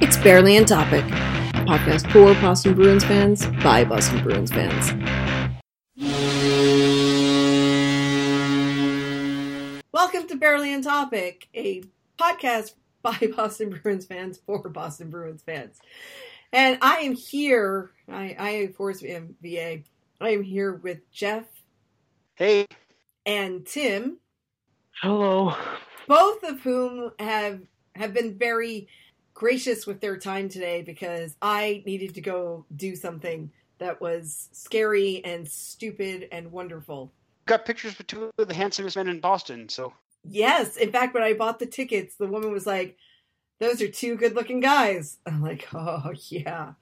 [0.00, 4.92] It's Barely on Topic, a podcast for Boston Bruins fans by Boston Bruins fans.
[9.92, 11.82] Welcome to Barely on Topic, a
[12.18, 15.78] podcast by Boston Bruins fans for Boston Bruins fans.
[16.52, 19.78] And I am here, I, I of course am VA.
[20.20, 21.44] I am here with Jeff
[22.36, 22.66] Hey.
[23.26, 24.18] and Tim,
[25.02, 25.54] Hello.
[26.06, 27.60] both of whom have
[27.94, 28.86] have been very
[29.38, 35.24] gracious with their time today because I needed to go do something that was scary
[35.24, 37.12] and stupid and wonderful.
[37.46, 39.92] Got pictures with two of the handsomest men in Boston, so
[40.24, 42.96] Yes, in fact, when I bought the tickets, the woman was like,
[43.60, 46.72] "Those are two good-looking guys." I'm like, "Oh yeah,"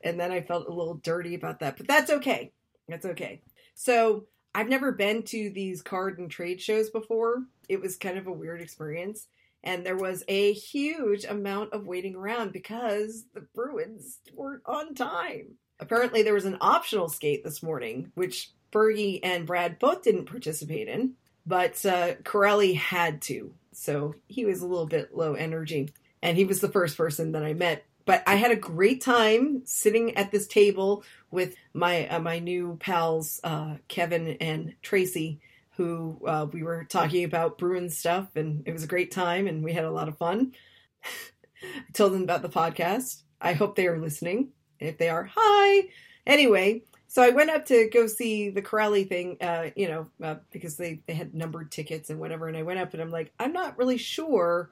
[0.00, 2.52] and then I felt a little dirty about that, but that's okay.
[2.88, 3.42] That's okay.
[3.74, 4.24] So
[4.54, 7.42] I've never been to these card and trade shows before.
[7.68, 9.28] It was kind of a weird experience,
[9.64, 15.56] and there was a huge amount of waiting around because the Bruins weren't on time.
[15.80, 20.88] Apparently, there was an optional skate this morning, which Bergie and Brad both didn't participate
[20.88, 21.14] in
[21.46, 26.44] but uh, Kuraly had to, so he was a little bit low energy, and he
[26.44, 27.84] was the first person that I met.
[28.04, 32.76] But I had a great time sitting at this table with my uh, my new
[32.80, 35.40] pals uh, Kevin and Tracy,
[35.82, 39.64] who uh, we were talking about Bruin stuff, and it was a great time, and
[39.64, 40.52] we had a lot of fun.
[41.04, 43.22] I told them about the podcast.
[43.40, 44.50] I hope they are listening.
[44.78, 45.88] If they are, hi.
[46.26, 50.36] Anyway, so I went up to go see the Kuraly thing, uh, you know, uh,
[50.50, 52.48] because they, they had numbered tickets and whatever.
[52.48, 54.70] And I went up and I'm like, I'm not really sure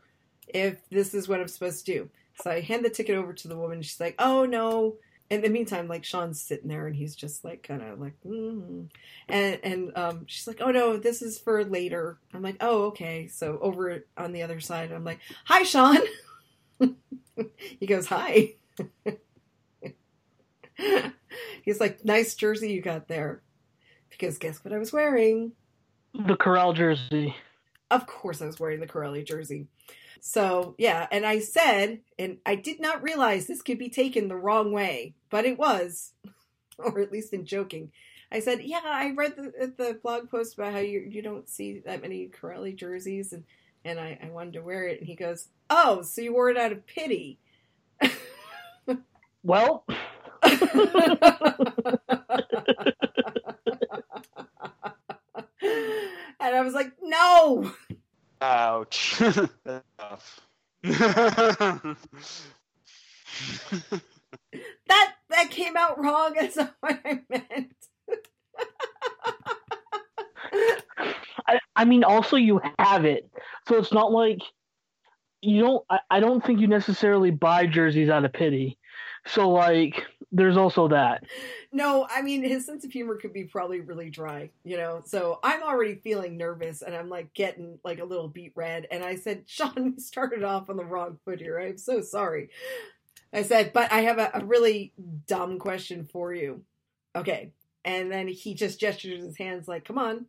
[0.48, 2.10] if this is what I'm supposed to do.
[2.42, 3.82] So I hand the ticket over to the woman.
[3.82, 4.96] She's like, oh, no.
[5.30, 8.88] In the meantime, like Sean's sitting there and he's just like kind of like, mm.
[9.28, 12.18] and and um, she's like, oh no, this is for later.
[12.34, 13.28] I'm like, oh okay.
[13.28, 15.98] So over on the other side, I'm like, hi Sean.
[17.78, 18.54] he goes, hi.
[21.62, 23.42] He's like, nice jersey you got there.
[24.10, 25.52] Because guess what I was wearing?
[26.14, 27.36] The Kuraly jersey.
[27.90, 29.68] Of course I was wearing the Kuraly jersey.
[30.20, 34.36] So, yeah, and I said, and I did not realize this could be taken the
[34.36, 36.12] wrong way, but it was,
[36.78, 37.92] or at least in joking.
[38.32, 41.48] I said, yeah, I read the, uh, the blog post about how you, you don't
[41.48, 43.44] see that many Kuraly jerseys, and,
[43.84, 45.00] and I, I wanted to wear it.
[45.00, 47.38] And he goes, oh, so you wore it out of pity.
[49.42, 49.84] Well,
[50.42, 50.54] and
[56.40, 57.72] I was like, no.
[58.42, 59.22] ouch.
[60.10, 60.40] That's.
[64.88, 66.34] That that came out wrong.
[66.38, 67.74] That's not what I meant.
[71.46, 73.30] I, I mean, also you have it,
[73.68, 74.40] so it's not like
[75.40, 75.84] you don't.
[75.88, 78.78] I, I don't think you necessarily buy jerseys out of pity.
[79.26, 81.24] So like, there's also that.
[81.72, 85.02] No, I mean his sense of humor could be probably really dry, you know.
[85.04, 88.86] So I'm already feeling nervous, and I'm like getting like a little beat red.
[88.90, 91.58] And I said, Sean, you started off on the wrong foot here.
[91.58, 92.50] I'm so sorry.
[93.32, 94.92] I said, but I have a, a really
[95.26, 96.62] dumb question for you.
[97.14, 97.52] Okay,
[97.84, 100.26] and then he just gestures his hands like, "Come on,"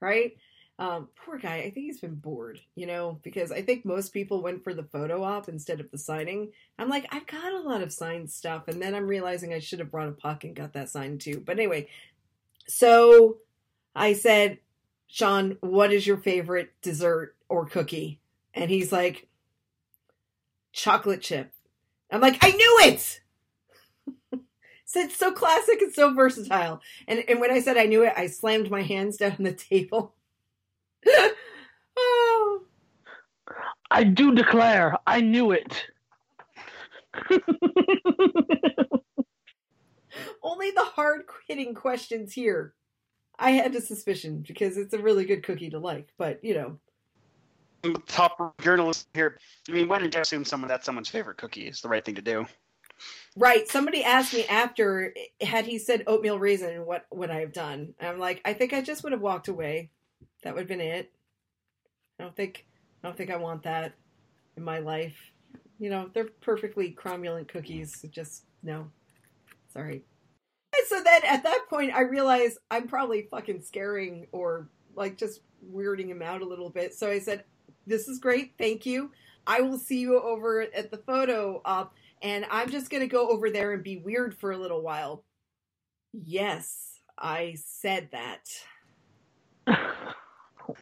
[0.00, 0.36] right?
[0.80, 1.56] Um, poor guy.
[1.56, 4.82] I think he's been bored, you know, because I think most people went for the
[4.82, 6.52] photo op instead of the signing.
[6.78, 9.80] I'm like, I've got a lot of signed stuff, and then I'm realizing I should
[9.80, 11.42] have brought a puck and got that signed too.
[11.44, 11.88] But anyway,
[12.66, 13.36] so
[13.94, 14.58] I said,
[15.06, 18.18] Sean, what is your favorite dessert or cookie?
[18.54, 19.28] And he's like,
[20.72, 21.52] chocolate chip.
[22.10, 23.20] I'm like, I knew it.
[24.86, 26.80] so it's so classic and so versatile.
[27.06, 29.52] And and when I said I knew it, I slammed my hands down on the
[29.52, 30.14] table.
[31.96, 32.62] Oh,
[33.90, 35.86] I do declare, I knew it.
[40.42, 42.74] only the hard hitting questions here.
[43.38, 46.78] I had a suspicion because it's a really good cookie to like, but you know,
[48.06, 49.38] Top journalist here.
[49.66, 52.16] I mean, when did you assume someone that's someone's favorite cookie is the right thing
[52.16, 52.46] to do?
[53.36, 53.66] right?
[53.68, 57.94] Somebody asked me after had he said oatmeal raisin, what would I have done?
[57.98, 59.90] And I'm like, I think I just would have walked away.
[60.42, 61.12] That would have been it.
[62.18, 62.66] I don't think
[63.02, 63.94] I don't think I want that
[64.56, 65.16] in my life.
[65.78, 68.04] You know, they're perfectly cromulent cookies.
[68.10, 68.90] Just no.
[69.72, 70.04] Sorry.
[70.76, 75.40] And so then at that point I realized I'm probably fucking scaring or like just
[75.72, 76.94] weirding him out a little bit.
[76.94, 77.44] So I said,
[77.86, 79.10] This is great, thank you.
[79.46, 83.50] I will see you over at the photo op and I'm just gonna go over
[83.50, 85.24] there and be weird for a little while.
[86.12, 88.46] Yes, I said that.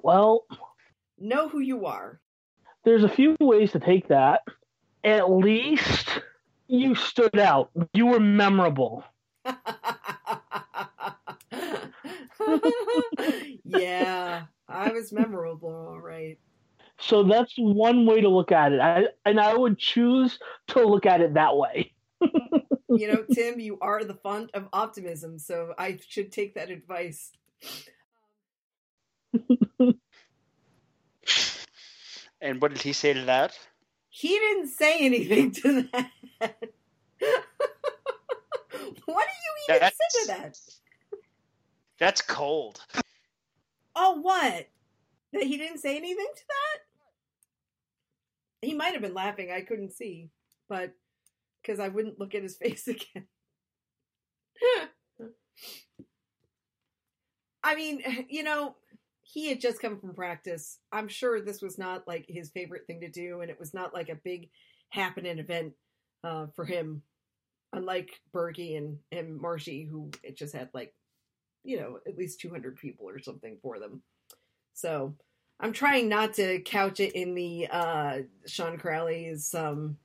[0.03, 0.47] well,
[1.19, 2.21] Know who you are.
[2.85, 4.43] there's a few ways to take that.
[5.05, 6.21] at least
[6.69, 7.71] you stood out.
[7.95, 9.05] You were memorable.
[13.65, 16.39] yeah, I was memorable, all right.
[17.01, 18.81] So that's one way to look at it.
[18.81, 20.39] I, and I would choose
[20.69, 21.93] to look at it that way.
[22.89, 27.31] you know, Tim, you are the font of optimism, so I should take that advice.
[32.41, 33.59] And what did he say to that?
[34.11, 36.11] He didn't say anything to that.
[36.39, 36.57] what
[39.07, 40.59] do you even that's, say to that?
[41.99, 42.81] That's cold.
[43.95, 44.69] Oh, what?
[45.33, 46.79] That he didn't say anything to that?
[48.67, 49.51] He might have been laughing.
[49.51, 50.31] I couldn't see,
[50.69, 50.93] but
[51.61, 53.27] because I wouldn't look at his face again.
[57.63, 58.77] I mean, you know,
[59.31, 60.79] he had just come from practice.
[60.91, 63.93] I'm sure this was not like his favorite thing to do, and it was not
[63.93, 64.49] like a big
[64.89, 65.75] happening event
[66.25, 67.03] uh, for him.
[67.75, 70.95] Unlike Bergie and and Marshy, who it just had like,
[71.63, 74.03] you know, at least 200 people or something for them.
[74.73, 75.15] So
[75.61, 79.99] I'm trying not to couch it in the uh, Sean Kuraly's um,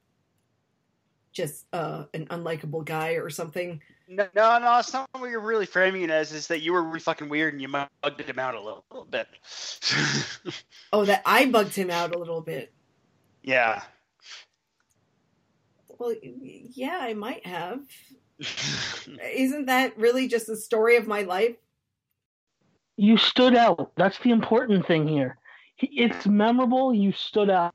[1.32, 3.82] just uh, an unlikable guy or something.
[4.08, 6.32] No, no, no, it's not what you're really framing it as.
[6.32, 9.06] Is that you were really fucking weird and you bugged him out a little, little
[9.06, 9.28] bit.
[10.94, 12.74] oh, that I bugged him out a little bit.
[13.42, 13.82] Yeah.
[15.98, 17.80] Well, yeah, I might have.
[19.34, 21.56] Isn't that really just the story of my life?
[22.98, 23.92] You stood out.
[23.96, 25.38] That's the important thing here.
[25.80, 26.94] It's memorable.
[26.94, 27.74] You stood out.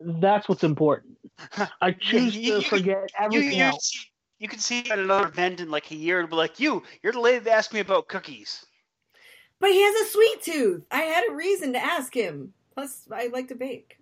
[0.00, 1.18] That's what's important.
[1.80, 4.06] I choose you, you, to forget everything you, else.
[4.38, 7.12] You can see at another event in like a year and be like, "You, you're
[7.12, 8.64] the lady that asked me about cookies."
[9.58, 10.86] But he has a sweet tooth.
[10.90, 12.54] I had a reason to ask him.
[12.74, 13.98] Plus, I like to bake.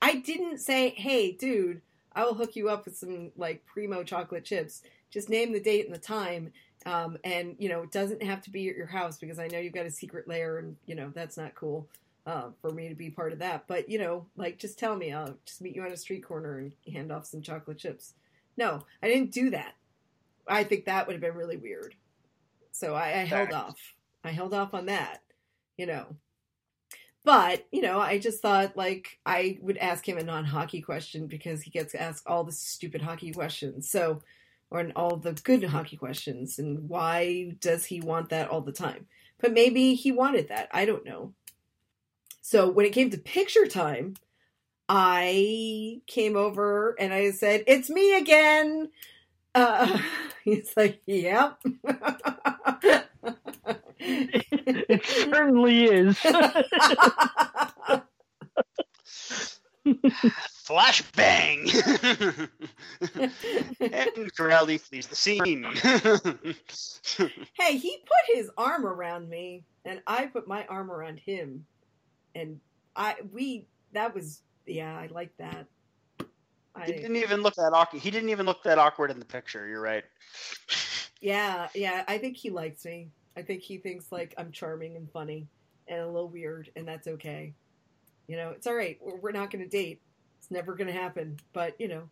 [0.00, 1.82] I didn't say, "Hey, dude,
[2.14, 5.86] I will hook you up with some like primo chocolate chips." Just name the date
[5.86, 6.52] and the time,
[6.86, 9.58] um, and you know, it doesn't have to be at your house because I know
[9.58, 11.86] you've got a secret lair, and you know that's not cool
[12.24, 13.64] uh, for me to be part of that.
[13.66, 16.58] But you know, like just tell me, I'll just meet you on a street corner
[16.58, 18.14] and hand off some chocolate chips.
[18.56, 19.74] No, I didn't do that.
[20.46, 21.94] I think that would have been really weird.
[22.72, 23.78] So I, I held off.
[24.24, 25.22] I held off on that.
[25.76, 26.16] You know.
[27.22, 31.26] But, you know, I just thought like I would ask him a non hockey question
[31.26, 33.90] because he gets asked all the stupid hockey questions.
[33.90, 34.22] So
[34.70, 39.06] or all the good hockey questions and why does he want that all the time?
[39.38, 40.68] But maybe he wanted that.
[40.72, 41.34] I don't know.
[42.40, 44.14] So when it came to picture time,
[44.92, 48.90] I came over and I said, "It's me again."
[49.54, 50.00] Uh,
[50.44, 51.60] he's like, "Yep."
[54.00, 56.18] it certainly is.
[60.66, 61.70] Flashbang!
[63.80, 65.64] and Kuraly flees the scene.
[67.54, 71.64] hey, he put his arm around me, and I put my arm around him
[72.34, 72.60] and
[72.96, 75.66] I we that was yeah I like that.
[76.74, 78.00] I, he didn't even look that awkward.
[78.00, 79.66] He didn't even look that awkward in the picture.
[79.66, 80.04] You're right.
[81.20, 82.04] Yeah, yeah.
[82.08, 83.10] I think he likes me.
[83.36, 85.46] I think he thinks like I'm charming and funny
[85.86, 87.52] and a little weird, and that's okay.
[88.26, 88.98] You know, it's all right.
[89.02, 90.00] We're, we're not going to date.
[90.38, 91.36] It's never going to happen.
[91.52, 92.08] But you know,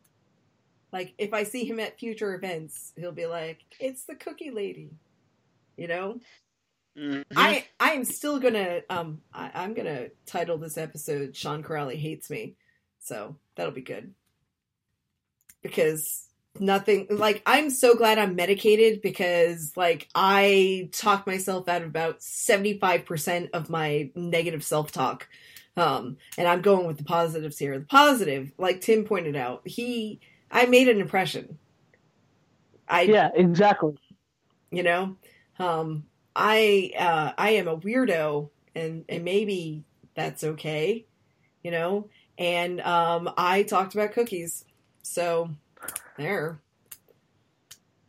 [0.93, 4.91] like if I see him at future events, he'll be like, "It's the cookie lady."
[5.77, 6.21] You know,
[6.99, 7.23] Mm-hmm.
[7.37, 12.29] I I am still gonna um I, am gonna title this episode Sean Kuraly hates
[12.29, 12.57] me,
[12.99, 14.15] so that'll be good.
[15.63, 16.27] Because
[16.59, 22.19] nothing like I'm so glad I'm medicated because like I talk myself out of about
[22.19, 25.29] 75% of my negative self-talk.
[25.77, 27.79] Um and I'm going with the positives here.
[27.79, 31.59] The positive like Tim pointed out he I made an impression.
[32.89, 33.95] I Yeah exactly.
[34.73, 35.17] You know?
[35.61, 36.05] Um
[36.39, 39.83] I uh, I am a weirdo, and and maybe
[40.15, 41.05] that's okay,
[41.65, 42.09] you know.
[42.39, 44.65] And um, I talked about cookies,
[45.03, 45.51] so
[46.17, 46.61] there.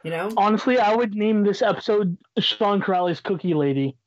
[0.03, 0.31] You know.
[0.37, 3.97] Honestly, I would name this episode Sean Kuraly's Cookie Lady.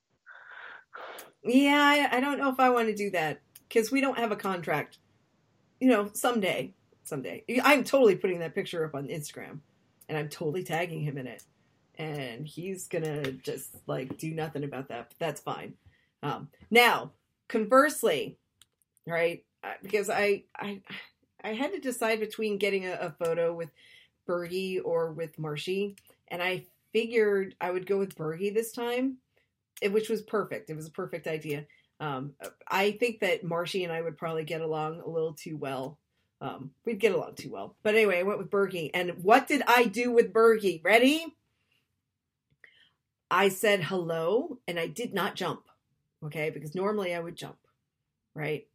[1.44, 4.30] Yeah, I, I don't know if I want to do that because we don't have
[4.30, 4.98] a contract.
[5.80, 9.58] You know, someday, someday, I'm totally putting that picture up on Instagram,
[10.08, 11.42] and I'm totally tagging him in it
[11.98, 15.08] and he's gonna just like do nothing about that.
[15.10, 15.74] But that's fine.
[16.22, 17.12] Um, now,
[17.48, 18.38] conversely,
[19.06, 19.44] right?
[19.82, 20.82] Because I I
[21.44, 23.70] I had to decide between getting a, a photo with
[24.28, 25.96] Bergie or with Marshy,
[26.28, 29.18] and I figured I would go with Bergie this time,
[29.90, 30.70] which was perfect.
[30.70, 31.66] It was a perfect idea.
[32.00, 32.34] Um,
[32.68, 35.98] I think that Marshy and I would probably get along a little too well
[36.40, 37.76] Um, we'd get along too well.
[37.84, 38.90] But anyway, I went with Bergie.
[38.94, 40.82] And what did I do with Bergie?
[40.84, 41.24] Ready?
[43.32, 45.62] I said hello and I did not jump.
[46.22, 47.56] Okay, because normally I would jump,
[48.34, 48.66] right?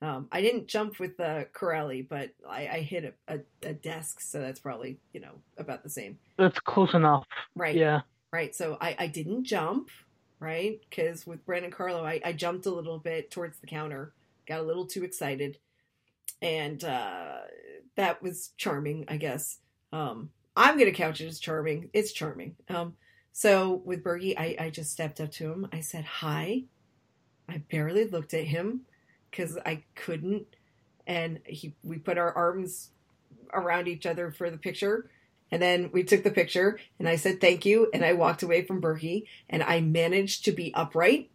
[0.00, 4.20] Um, I didn't jump with uh, Kuraly, but I, I hit a, a, a, desk,
[4.20, 6.18] so that's probably you know about the same.
[6.38, 7.76] That's close enough, right?
[7.76, 8.00] Yeah,
[8.32, 8.54] right.
[8.54, 9.90] So I, I didn't jump,
[10.40, 10.80] right?
[10.88, 14.14] Because with Brandon Carlo, I, I jumped a little bit towards the counter,
[14.48, 15.58] got a little too excited,
[16.40, 17.40] and uh,
[17.96, 19.58] that was charming, I guess.
[19.92, 21.90] Um, I'm gonna couch it as charming.
[21.92, 22.56] It's charming.
[22.70, 22.94] Um,
[23.32, 25.68] so with Bergie, I, I just stepped up to him.
[25.72, 26.64] I said hi.
[27.48, 28.82] I barely looked at him
[29.30, 30.46] because I couldn't.
[31.06, 32.90] And he, we put our arms
[33.52, 35.10] around each other for the picture.
[35.50, 37.90] And then we took the picture and I said thank you.
[37.92, 41.30] And I walked away from Bergie and I managed to be upright.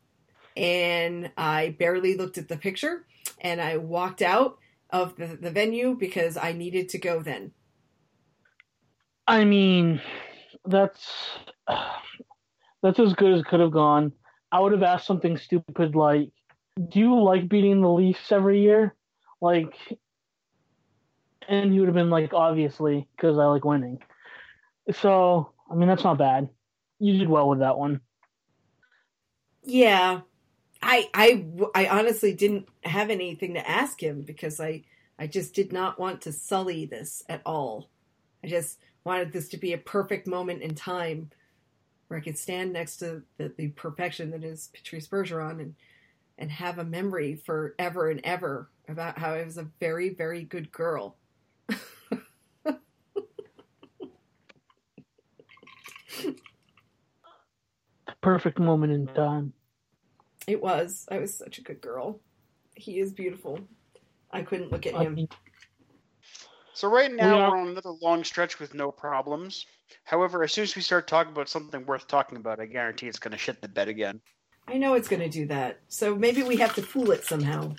[0.56, 3.06] And I barely looked at the picture
[3.42, 4.58] and I walked out
[4.90, 7.52] of the, the venue because I needed to go then.
[9.28, 10.02] I mean,
[10.68, 11.08] that's
[12.82, 14.12] that's as good as could have gone.
[14.52, 16.30] I would have asked something stupid like,
[16.78, 18.96] "Do you like beating the Leafs every year?"
[19.42, 19.76] Like,
[21.48, 24.00] and he would have been like, "Obviously, because I like winning."
[24.92, 26.50] So, I mean, that's not bad.
[27.00, 28.02] You did well with that one.
[29.64, 30.22] Yeah,
[30.82, 34.84] I I I honestly didn't have anything to ask him because I
[35.18, 37.90] I just did not want to sully this at all.
[38.44, 41.30] I just wanted this to be a perfect moment in time
[42.08, 45.76] where I could stand next to the, the perfection that is Patrice Bergeron and
[46.38, 50.72] and have a memory forever and ever about how I was a very, very good
[50.72, 51.16] girl.
[58.22, 59.54] perfect moment in time.
[60.48, 61.08] It was.
[61.10, 62.20] I was such a good girl.
[62.76, 63.60] He is beautiful.
[64.32, 65.28] I couldn't look at him.
[66.76, 67.52] So right now we are...
[67.52, 69.66] we're on another long stretch with no problems.
[70.04, 73.18] However, as soon as we start talking about something worth talking about, I guarantee it's
[73.18, 74.20] going to shit the bed again.
[74.68, 75.80] I know it's going to do that.
[75.88, 77.76] So maybe we have to fool it somehow.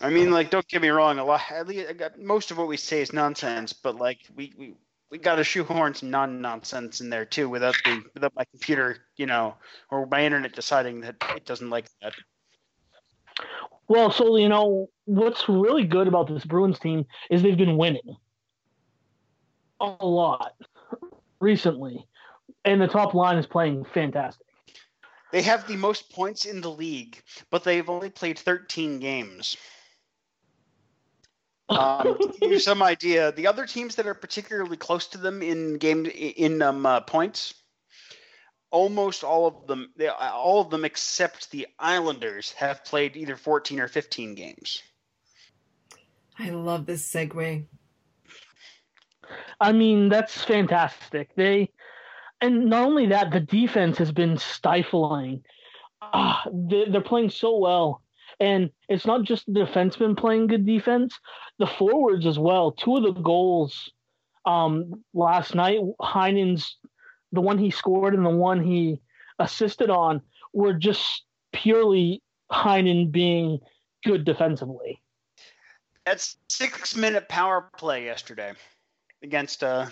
[0.00, 1.18] I mean, like, don't get me wrong.
[1.18, 3.74] A lot, at least, most of what we say is nonsense.
[3.74, 4.74] But like, we we,
[5.10, 9.26] we got to shoehorn some non-nonsense in there too, without the without my computer, you
[9.26, 9.56] know,
[9.90, 12.14] or my internet deciding that it doesn't like that.
[13.90, 18.16] Well, so you know what's really good about this Bruins team is they've been winning
[19.80, 20.52] a lot
[21.40, 22.06] recently,
[22.64, 24.46] and the top line is playing fantastic.
[25.32, 27.20] They have the most points in the league,
[27.50, 29.56] but they've only played 13 games.
[31.68, 35.42] Um, to give you some idea, the other teams that are particularly close to them
[35.42, 37.54] in game in um, uh, points,
[38.70, 43.80] almost all of them, they, all of them except the Islanders, have played either 14
[43.80, 44.82] or 15 games.
[46.38, 47.64] I love this segue.
[49.60, 51.34] I mean, that's fantastic.
[51.36, 51.70] They
[52.40, 55.44] and not only that, the defense has been stifling.
[56.00, 58.02] Ah, they, they're playing so well.
[58.38, 61.18] And it's not just the defensemen playing good defense,
[61.58, 62.72] the forwards as well.
[62.72, 63.92] Two of the goals
[64.46, 66.76] um, last night, Heinen's,
[67.32, 69.00] the one he scored and the one he
[69.38, 70.22] assisted on,
[70.52, 73.60] were just purely Heinen being
[74.04, 75.00] good defensively.
[76.04, 78.52] That's six minute power play yesterday
[79.22, 79.86] against uh,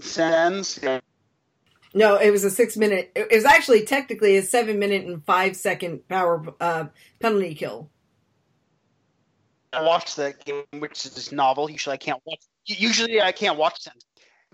[0.00, 0.78] Sens.
[1.94, 3.10] No, it was a six minute.
[3.16, 6.86] It was actually technically a seven minute and five second power uh,
[7.20, 7.90] penalty kill.
[9.72, 11.70] I watched that game, which is novel.
[11.70, 12.40] Usually, I can't watch.
[12.66, 14.04] Usually, I can't watch Sens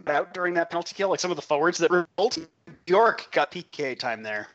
[0.06, 1.10] out during that penalty kill.
[1.10, 2.38] Like some of the forwards that result.
[2.86, 4.48] Bjork got PK time there.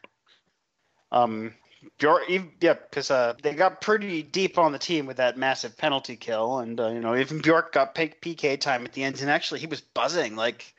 [1.11, 1.53] Um,
[1.97, 2.23] Bjork,
[2.61, 6.59] yeah, because uh, they got pretty deep on the team with that massive penalty kill,
[6.59, 9.67] and uh, you know even Bjork got PK time at the end, and actually he
[9.67, 10.73] was buzzing like.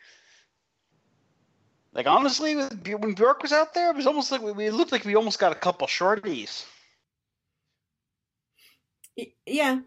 [1.92, 5.04] Like honestly, when Bjork was out there, it was almost like we, we looked like
[5.04, 6.64] we almost got a couple shorties.
[9.44, 9.80] Yeah,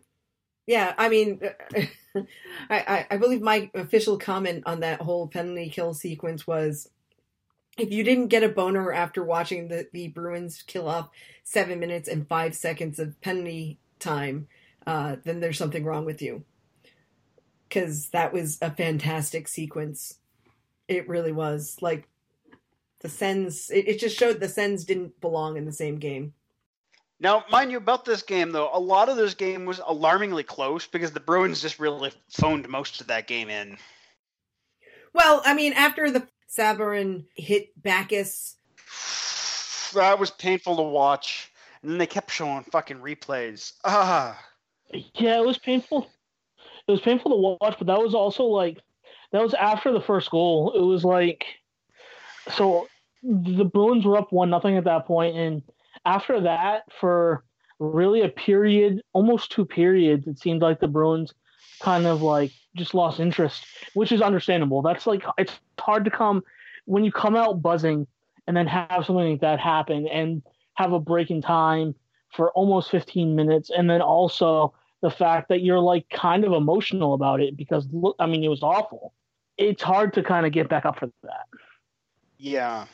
[0.66, 0.94] yeah.
[0.98, 1.40] I mean,
[2.16, 2.26] I,
[2.70, 6.90] I I believe my official comment on that whole penalty kill sequence was
[7.78, 11.10] if you didn't get a boner after watching the, the Bruins kill off
[11.44, 14.48] seven minutes and five seconds of penalty time,
[14.86, 16.44] uh, then there's something wrong with you.
[17.68, 20.20] Because that was a fantastic sequence.
[20.88, 21.78] It really was.
[21.82, 22.08] Like,
[23.00, 26.34] the Sens, it, it just showed the Sens didn't belong in the same game.
[27.20, 30.88] Now, mind you, about this game, though, a lot of this game was alarmingly close
[30.88, 33.78] because the Bruins just really phoned most of that game in.
[35.14, 38.56] Well, I mean, after the Sabourin hit Backes.
[39.94, 41.52] That was painful to watch.
[41.82, 43.74] And then they kept showing fucking replays.
[43.84, 44.40] Ah.
[45.16, 46.10] Yeah, it was painful.
[46.88, 48.80] It was painful to watch, but that was also like
[49.32, 50.74] that was after the first goal.
[50.76, 51.46] It was like
[52.56, 52.88] so
[53.24, 55.62] the Bruins were up one nothing at that point, and
[56.06, 57.44] after that, for
[57.80, 61.34] really a period, almost two periods, it seemed like the Bruins
[61.82, 64.82] kind of like just lost interest, which is understandable.
[64.82, 66.44] That's like it's hard to come
[66.86, 68.08] when you come out buzzing
[68.48, 70.42] and then have something like that happen and
[70.76, 71.96] have a break in time
[72.34, 77.14] for almost 15 minutes, and then also the fact that you're like kind of emotional
[77.14, 79.14] about it because look, I mean, it was awful.
[79.58, 81.46] It's hard to kind of get back up for that.
[82.38, 82.86] Yeah.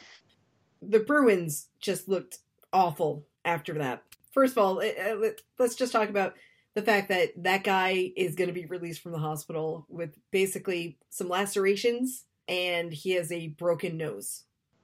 [0.82, 2.40] The Bruins just looked
[2.74, 4.04] awful after that.
[4.32, 6.36] First of all, eh, eh, let's just talk about
[6.76, 10.98] the fact that that guy is going to be released from the hospital with basically
[11.10, 14.44] some lacerations and he has a broken nose.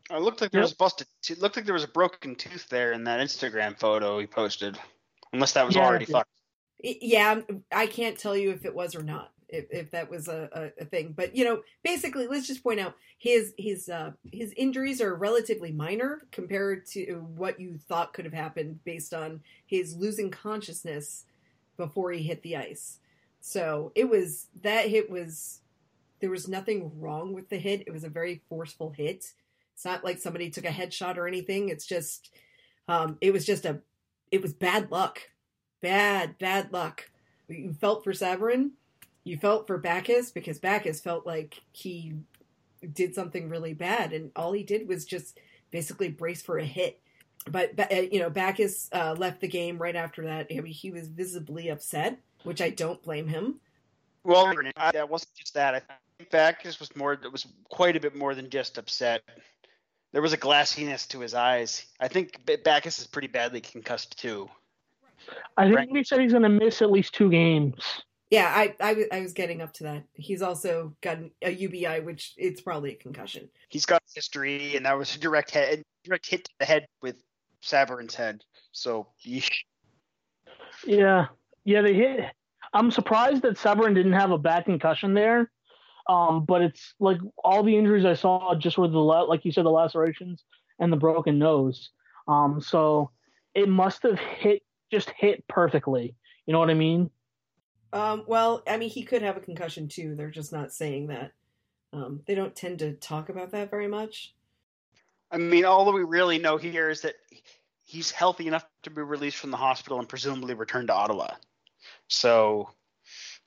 [0.09, 0.65] It looked like there yep.
[0.65, 1.07] was busted.
[1.29, 4.77] It looked like there was a broken tooth there in that Instagram photo he posted,
[5.33, 6.29] unless that was yeah, already fucked.
[6.83, 10.71] Yeah, I can't tell you if it was or not, if, if that was a,
[10.79, 11.13] a, thing.
[11.15, 15.71] But you know, basically, let's just point out his his uh, his injuries are relatively
[15.71, 21.25] minor compared to what you thought could have happened based on his losing consciousness
[21.77, 22.99] before he hit the ice.
[23.41, 25.59] So it was that hit was
[26.19, 27.83] there was nothing wrong with the hit.
[27.87, 29.33] It was a very forceful hit.
[29.73, 31.69] It's not like somebody took a headshot or anything.
[31.69, 32.31] It's just
[32.87, 33.81] um, it was just a
[34.31, 35.21] it was bad luck
[35.85, 37.11] bad, bad luck.
[37.47, 38.71] You felt for Sabourin.
[39.25, 42.13] You felt for Backes because Backes felt like he
[42.93, 45.39] did something really bad, and all he did was just
[45.71, 47.01] basically brace for a hit.
[47.49, 50.47] But uh, you know, Backes uh, left the game right after that.
[50.51, 53.55] I mean, he was visibly upset, which I don't blame him.
[54.23, 55.75] Well, that wasn't just that.
[55.75, 55.81] I
[56.17, 57.13] think Backes was more.
[57.13, 59.23] It was quite a bit more than just upset.
[60.11, 61.85] There was a glassiness to his eyes.
[61.99, 64.49] I think Backes is pretty badly concussed too.
[65.57, 68.03] I think he said he's going to miss at least two games.
[68.31, 70.03] Yeah, I, I, I was getting up to that.
[70.13, 73.49] He's also got a UBI, which it's probably a concussion.
[73.69, 77.17] He's got history, and that was a direct head, direct hit to the head with
[77.63, 78.41] Sabourin's head.
[78.71, 79.51] So, yeesh.
[80.85, 81.27] yeah,
[81.65, 82.31] yeah, they hit.
[82.73, 85.51] I'm surprised that Sabourin didn't have a bad concussion there.
[86.07, 89.65] Um, but it's like all the injuries I saw just were the like you said
[89.65, 90.43] the lacerations
[90.79, 91.89] and the broken nose.
[92.27, 93.11] Um, so
[93.53, 96.15] it must have hit just hit perfectly.
[96.45, 97.09] You know what I mean?
[97.95, 100.15] Um, well, I mean, he could have a concussion too.
[100.15, 101.31] They're just not saying that.
[101.93, 104.33] Um, they don't tend to talk about that very much.
[105.31, 107.15] I mean, all that we really know here is that
[107.85, 111.35] he's healthy enough to be released from the hospital and presumably returned to Ottawa.
[112.09, 112.69] So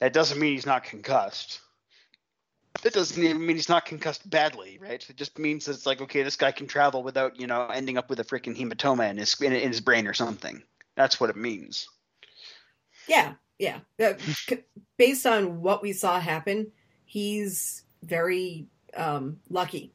[0.00, 1.61] that doesn't mean he's not concussed.
[2.82, 5.04] That doesn't even mean he's not concussed badly, right?
[5.11, 7.98] It just means that it's like, okay, this guy can travel without, you know, ending
[7.98, 10.62] up with a freaking hematoma in his in, in his brain or something.
[10.96, 11.87] That's what it means.
[13.06, 13.81] Yeah, yeah.
[14.97, 16.73] Based on what we saw happen,
[17.05, 18.66] he's very
[18.97, 19.92] um, lucky.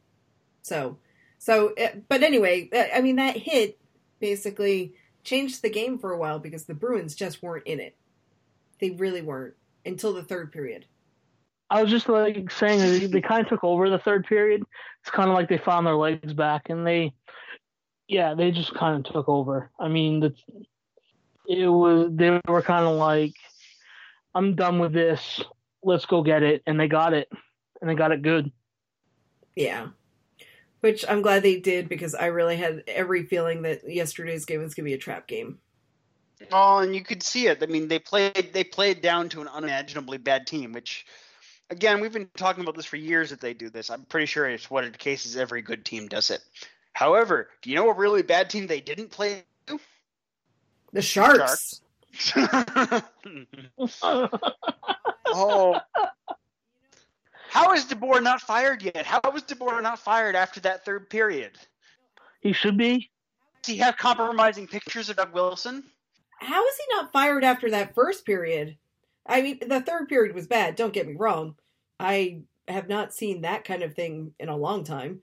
[0.62, 0.98] So,
[1.38, 3.78] so, eh, but anyway, eh, I mean, that hit
[4.20, 7.96] basically changed the game for a while because the Bruins just weren't in it.
[8.80, 10.86] They really weren't until the third period.
[11.70, 14.62] I was just like saying they, they kind of took over the third period.
[15.02, 17.12] It's kind of like they found their legs back and they,
[18.08, 19.70] yeah, they just kind of took over.
[19.78, 20.34] I mean, the
[21.46, 23.34] it was they were kind of like,
[24.34, 25.40] I'm done with this.
[25.82, 27.28] Let's go get it, and they got it,
[27.80, 28.50] and they got it good.
[29.54, 29.88] Yeah,
[30.80, 34.74] which I'm glad they did because I really had every feeling that yesterday's game was
[34.74, 35.58] going to be a trap game.
[36.52, 37.62] Oh, and you could see it.
[37.62, 41.06] I mean, they played they played down to an unimaginably bad team, which
[41.70, 43.90] again, we've been talking about this for years that they do this.
[43.90, 46.40] I'm pretty sure it's one of the cases every good team does it.
[46.92, 49.44] However, do you know a really bad team they didn't play
[50.94, 51.38] the Sharks.
[51.38, 51.80] Sharks.
[55.26, 55.80] oh.
[57.48, 59.06] How is DeBoer not fired yet?
[59.06, 61.52] How was DeBoer not fired after that third period?
[62.40, 63.10] He should be.
[63.62, 65.84] Does he have compromising pictures of Doug Wilson?
[66.40, 68.76] How is he not fired after that first period?
[69.26, 71.54] I mean, the third period was bad, don't get me wrong.
[71.98, 75.20] I have not seen that kind of thing in a long time.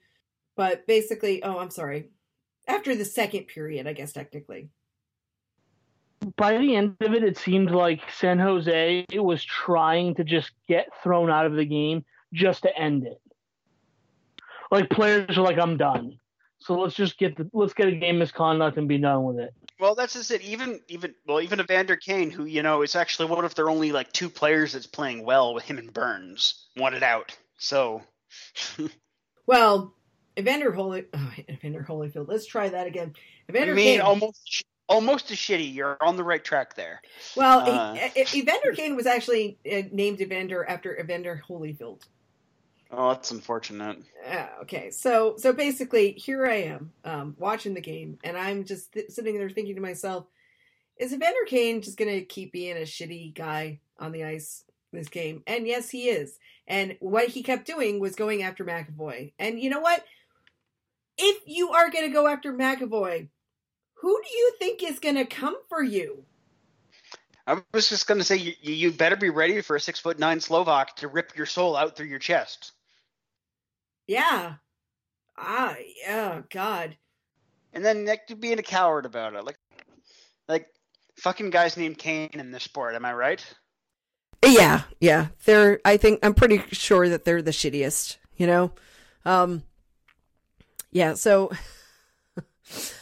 [0.56, 2.10] But basically, oh, I'm sorry.
[2.68, 4.70] After the second period, I guess technically
[6.36, 10.90] by the end of it, it seemed like San Jose was trying to just get
[11.04, 13.22] thrown out of the game just to end it.
[14.70, 16.20] Like players are like, "I'm done."
[16.60, 19.54] So let's just get the let's get a game misconduct and be done with it.
[19.80, 20.42] Well, that's just it.
[20.44, 23.92] Even even well, even Evander Kane, who you know is actually one of their only
[23.92, 27.36] like two players that's playing well with him and Burns, wanted out.
[27.58, 28.04] So.
[29.48, 29.94] well,
[30.38, 32.28] Evander Holy, oh, Evander Holyfield.
[32.28, 33.14] Let's try that again.
[33.50, 34.02] Evander I mean, Kane.
[34.02, 35.74] almost almost as shitty.
[35.74, 37.02] You're on the right track there.
[37.36, 37.96] Well, Uh.
[38.16, 42.02] E- E- Evander Kane was actually uh, named Evander after Evander Holyfield.
[42.94, 44.00] Oh, that's unfortunate.
[44.28, 48.92] Uh, okay, so so basically, here I am um, watching the game, and I'm just
[48.92, 50.26] th- sitting there thinking to myself,
[50.98, 55.08] is Evander Kane just going to keep being a shitty guy on the ice this
[55.08, 55.42] game?
[55.48, 56.38] And yes, he is.
[56.68, 59.32] And what he kept doing was going after McAvoy.
[59.40, 60.04] And you know what?
[61.18, 63.28] If you are going to go after McAvoy,
[64.02, 66.26] who do you think is going to come for you?
[67.48, 70.20] I was just going to say you, you better be ready for a six foot
[70.20, 72.72] nine Slovak to rip your soul out through your chest.
[74.08, 74.54] Yeah.
[75.38, 76.98] Ah, yeah, God.
[77.74, 79.44] and then like being a coward about it.
[79.44, 79.58] Like,
[80.48, 80.68] like
[81.18, 82.96] fucking guys named Kane in this sport.
[82.96, 83.44] Am I right?
[84.46, 85.28] Yeah, yeah.
[85.46, 88.72] They're I think I'm pretty sure that they're the shittiest, you know?
[89.26, 89.64] Um
[90.92, 91.52] Yeah, so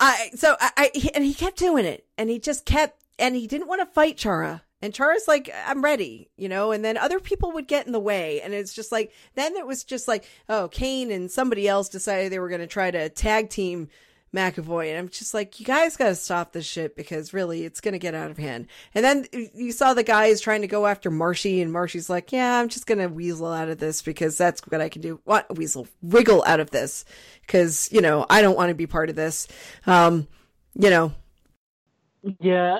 [0.00, 3.46] I so I, I and he kept doing it and he just kept and he
[3.46, 4.62] didn't want to fight Chara.
[4.80, 7.98] And Chara's like, I'm ready, you know, and then other people would get in the
[7.98, 8.40] way.
[8.40, 12.30] And it's just like, then it was just like, oh, Kane and somebody else decided
[12.30, 13.88] they were going to try to tag team
[14.34, 14.90] McAvoy.
[14.90, 17.92] And I'm just like, you guys got to stop this shit because really it's going
[17.92, 18.66] to get out of hand.
[18.94, 22.58] And then you saw the guys trying to go after Marshy, and Marshy's like, yeah,
[22.58, 25.20] I'm just going to weasel out of this because that's what I can do.
[25.24, 25.56] What?
[25.56, 25.88] Weasel?
[26.02, 27.04] Wiggle out of this
[27.42, 29.48] because, you know, I don't want to be part of this.
[29.86, 30.28] Um,
[30.74, 31.12] you know,
[32.38, 32.78] Yeah,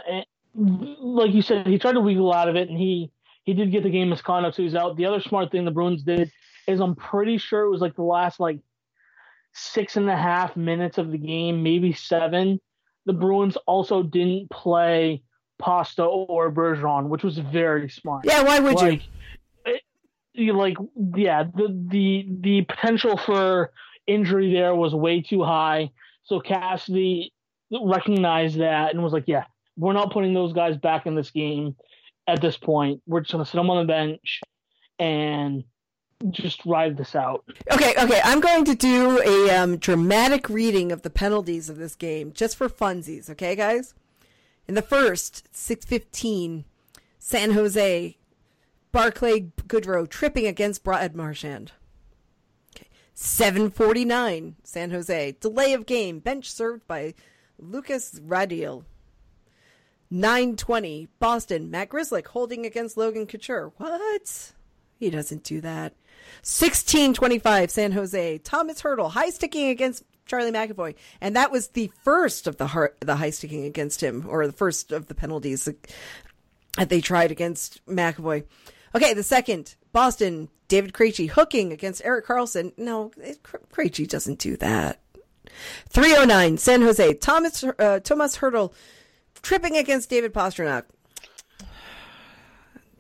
[0.55, 3.11] like you said, he tried to wiggle out of it, and he
[3.45, 4.97] he did get the game misconduct, so he's out.
[4.97, 6.31] The other smart thing the Bruins did
[6.67, 8.59] is I'm pretty sure it was like the last like
[9.59, 12.61] six and a half minutes of the game, maybe seven.
[13.07, 15.23] The Bruins also didn't play
[15.59, 18.25] Pasta or Bergeron, which was very smart.
[18.25, 18.87] yeah, why would you?
[18.89, 19.03] like,
[19.67, 19.83] it-
[20.35, 20.77] you like
[21.17, 23.73] yeah the the the potential for
[24.07, 25.91] injury there was way too high
[26.23, 27.33] so cassidy
[27.83, 29.45] recognized that and was like yeah
[29.77, 31.75] we're not putting those guys back in this game
[32.29, 34.41] at this point we're just going to sit them on the bench
[35.01, 35.65] and
[36.31, 38.21] just ride this out Okay, okay.
[38.25, 42.57] I'm going to do a um, dramatic reading of the penalties of this game, just
[42.57, 43.31] for funsies.
[43.31, 43.95] Okay, guys.
[44.67, 46.65] In the first, six fifteen,
[47.19, 48.17] San Jose,
[48.91, 51.73] Barclay Goodrow tripping against Brad Marchand.
[52.75, 57.15] Okay, seven forty nine, San Jose delay of game, bench served by
[57.59, 58.85] Lukas Radil.
[60.11, 63.73] 920 Boston, Matt Grzelcyk holding against Logan Couture.
[63.77, 64.53] What?
[64.99, 65.93] He doesn't do that.
[66.43, 68.39] 1625 San Jose.
[68.39, 70.95] Thomas Hertl high sticking against Charlie McAvoy.
[71.21, 74.53] And that was the first of the har- the high sticking against him or the
[74.53, 75.65] first of the penalties
[76.77, 78.45] that they tried against McAvoy.
[78.95, 82.73] Okay, the second Boston David Krejci hooking against Erik Karlsson.
[82.77, 83.11] No,
[83.73, 85.01] Krejci doesn't do that.
[85.89, 87.15] 309 San Jose.
[87.15, 88.73] Thomas uh, Thomas Hertl
[89.43, 90.85] tripping against David Pastrnak.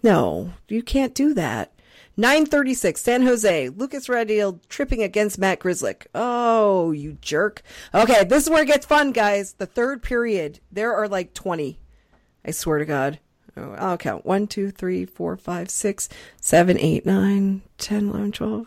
[0.02, 1.72] No, you can't do that.
[2.18, 3.68] 936 San Jose.
[3.68, 6.08] Lukas Radil tripping against Matt Grzelcyk.
[6.16, 7.62] Oh, you jerk.
[7.94, 9.52] Okay, this is where it gets fun, guys.
[9.52, 10.58] The third period.
[10.72, 11.78] There are like 20.
[12.44, 13.20] I swear to God.
[13.56, 14.26] Oh, I'll count.
[14.26, 16.08] 1, 2, 3, 4, 5, 6,
[16.40, 18.66] 7, 8, 9, 10, 11, 12,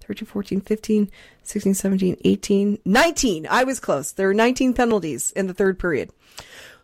[0.00, 1.10] 13, 14, 15,
[1.42, 3.46] 16, 17, 18, 19.
[3.48, 4.12] I was close.
[4.12, 6.10] There are 19 penalties in the third period.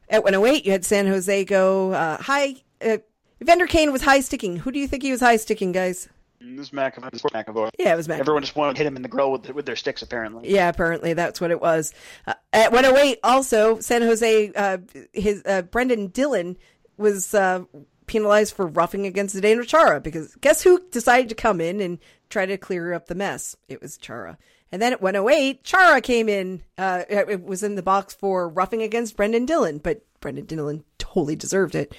[0.08, 2.54] At 108, you had San Jose go uh, high.
[2.80, 2.98] Uh,
[3.42, 4.56] Evander Kane was high sticking.
[4.58, 6.08] Who do you think he was high sticking, guys?
[6.40, 7.10] This McAvoy.
[7.10, 7.70] This McAvoy.
[7.78, 8.20] Yeah, it was Matt.
[8.20, 10.50] Everyone just wanted to hit him in the grill with with their sticks, apparently.
[10.50, 11.92] Yeah, apparently that's what it was.
[12.26, 14.78] Uh, at 108, also San Jose, uh,
[15.12, 16.56] his uh, Brendan Dillon
[16.96, 17.64] was uh,
[18.06, 21.98] penalized for roughing against Zdeno Chara because guess who decided to come in and
[22.30, 23.56] try to clear up the mess?
[23.68, 24.38] It was Chara.
[24.72, 26.62] And then at 108, Chara came in.
[26.76, 31.36] Uh, it was in the box for roughing against Brendan Dillon, but Brendan Dillon totally
[31.36, 31.94] deserved it.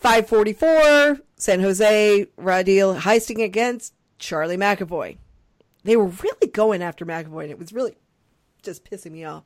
[0.00, 5.18] 544, San Jose, Radil heisting against Charlie McAvoy.
[5.84, 7.96] They were really going after McAvoy, and it was really
[8.62, 9.44] just pissing me off.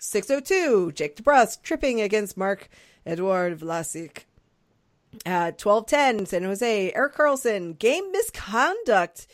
[0.00, 2.68] 602, Jake DeBrusk tripping against Mark
[3.06, 4.24] Edouard Vlasic.
[5.24, 9.28] Uh, 1210, San Jose, Erik Karlsson, game misconduct.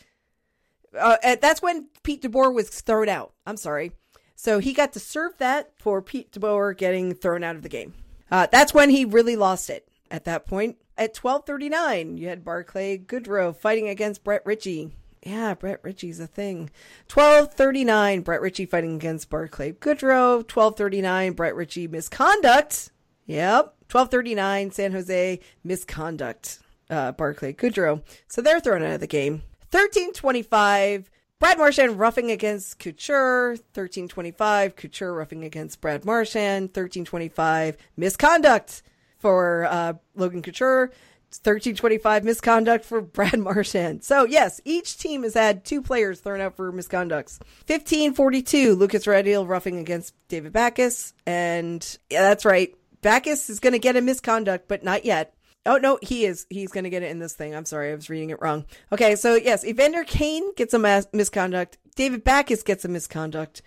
[0.95, 3.33] Uh, that's when Pete DeBoer was thrown out.
[3.47, 3.93] I'm sorry.
[4.35, 7.95] So he got to serve that for Pete DeBoer getting thrown out of the game.
[8.29, 10.77] Uh, that's when he really lost it at that point.
[10.97, 14.91] At 1239, you had Barclay Goodrow fighting against Brett Ritchie.
[15.23, 16.69] Yeah, Brett Ritchie's a thing.
[17.13, 20.37] 1239, Brett Ritchie fighting against Barclay Goodrow.
[20.37, 22.91] 1239, Brett Ritchie misconduct.
[23.25, 23.75] Yep.
[23.91, 26.59] 1239, San Jose misconduct.
[26.89, 28.03] Uh, Barclay Goodrow.
[28.27, 29.43] So they're thrown out of the game.
[29.71, 34.75] 1325, Brad Marchand roughing against Couture, 1325.
[34.75, 37.77] Couture roughing against Brad Marchand, 1325.
[37.95, 38.81] Misconduct
[39.19, 40.87] for uh, Logan Couture,
[41.29, 44.03] 1325 misconduct for Brad Marchand.
[44.03, 47.39] So, yes, each team has had two players thrown out for misconducts.
[47.67, 51.13] 1542, Lukas Radil roughing against David Backes.
[51.25, 52.73] And yeah, that's right.
[53.01, 55.35] Backes is going to get a misconduct, but not yet.
[55.65, 56.47] Oh, no, he is.
[56.49, 57.53] He's going to get it in this thing.
[57.53, 57.91] I'm sorry.
[57.91, 58.65] I was reading it wrong.
[58.91, 61.77] Okay, so yes, Evander Kane gets a mas- misconduct.
[61.95, 63.61] David Backes gets a misconduct.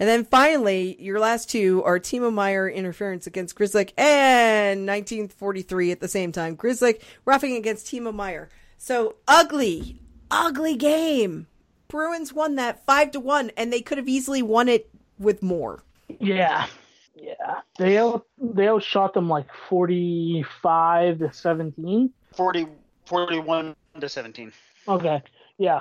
[0.00, 6.00] And then finally, your last two are Timo Meier interference against Grzelcyk and 1943 at
[6.00, 6.56] the same time.
[6.56, 8.48] Grzelcyk roughing against Timo Meier.
[8.78, 11.48] So ugly, ugly game.
[11.88, 15.82] Bruins won that five to one, and they could have easily won it with more.
[16.18, 16.66] Yeah,
[17.14, 17.60] yeah.
[17.76, 22.10] They out, they outshot them like forty five to seventeen.
[22.32, 22.68] 40,
[23.06, 24.52] 41 to 17.
[24.86, 25.20] Okay,
[25.58, 25.80] yeah.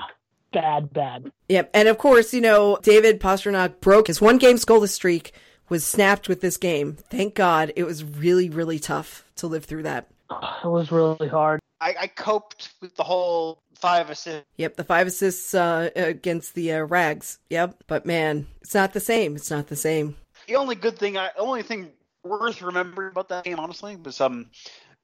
[0.52, 1.32] Bad, bad.
[1.48, 1.70] Yep.
[1.74, 5.34] And of course, you know, David Pastrnak broke his one game scoreless streak
[5.70, 6.98] was snapped with this game.
[7.10, 7.72] Thank God.
[7.76, 10.08] It was really, really tough to live through that.
[10.64, 11.60] It was really hard.
[11.82, 14.46] I, I coped with the whole five assists.
[14.58, 17.40] Yep, the five assists uh, against the uh, Rags.
[17.50, 19.36] Yep, but man, it's not the same.
[19.38, 20.18] It's not the same.
[20.48, 21.92] The only good thing, I only thing
[22.24, 24.48] worth remembering about that game, honestly, was um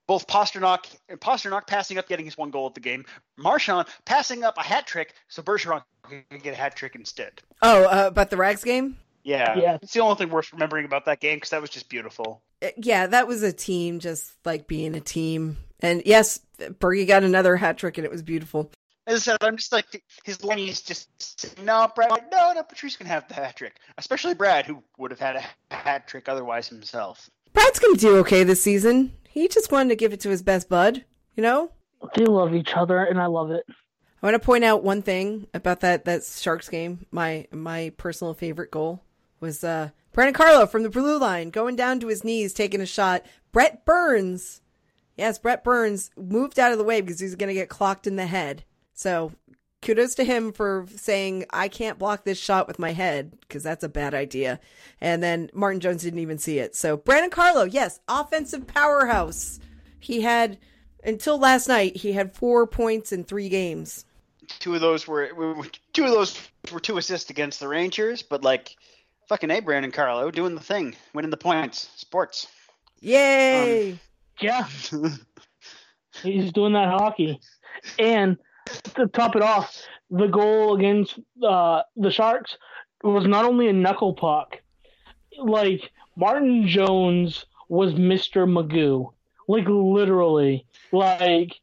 [0.08, 3.06] both Pastrnak and Pastrnak passing up, getting his one goal at the game.
[3.38, 7.42] Marchand passing up a hat trick, so Bergeron could get a hat trick instead.
[7.62, 8.98] Oh, uh, about the Rags game?
[9.24, 9.78] Yeah, Yeah.
[9.82, 12.42] it's the only thing worth remembering about that game because that was just beautiful.
[12.62, 15.58] Uh, Yeah, that was a team just like being a team.
[15.80, 18.72] And yes, Bergie got another hat trick and it was beautiful.
[19.08, 22.54] As I said, I'm just like his line is just saying, no, Brad, like, no,
[22.54, 26.08] no, Patrice can have the hat trick, especially Brad, who would have had a hat
[26.08, 27.30] trick otherwise himself.
[27.54, 29.14] Brad's going to do okay this season.
[29.36, 31.04] He just wanted to give it to his best bud,
[31.36, 31.74] you know?
[32.16, 33.66] They love each other, and I love it.
[33.68, 37.06] I want to point out one thing about that that Sharks game.
[37.12, 39.04] My my personal favorite goal
[39.42, 42.86] was uh Brandon Carlo from the blue line going down to his knees, taking a
[42.86, 43.26] shot.
[43.52, 44.62] Brent Burns,
[45.18, 48.16] yes, Brent Burns moved out of the way because he's going to get clocked in
[48.16, 48.64] the head.
[48.94, 49.34] So
[49.86, 53.84] kudos to him for saying I can't block this shot with my head because that's
[53.84, 54.60] a bad idea.
[55.00, 56.76] And then Martin Jones didn't even see it.
[56.76, 59.60] So Brandon Carlo, yes, offensive powerhouse.
[60.00, 60.58] He had
[61.04, 64.06] until last night he had four points in three games.
[64.60, 66.40] Two of those were were- two of those
[66.72, 68.76] were two assists against the Rangers, but like
[69.30, 72.48] fucking a Brandon Carlo doing the thing, winning the points, sports.
[73.02, 73.92] Yay!
[73.92, 74.00] Um,
[74.42, 74.68] yeah,
[76.24, 77.40] he's doing that hockey.
[78.00, 78.38] And
[78.96, 82.58] to top it off, the goal against uh, the Sharks
[83.04, 84.60] was not only a knuckle puck,
[85.38, 88.48] like Martin Jones was Mr.
[88.48, 89.12] Magoo.
[89.48, 90.66] Like literally.
[90.92, 91.54] Like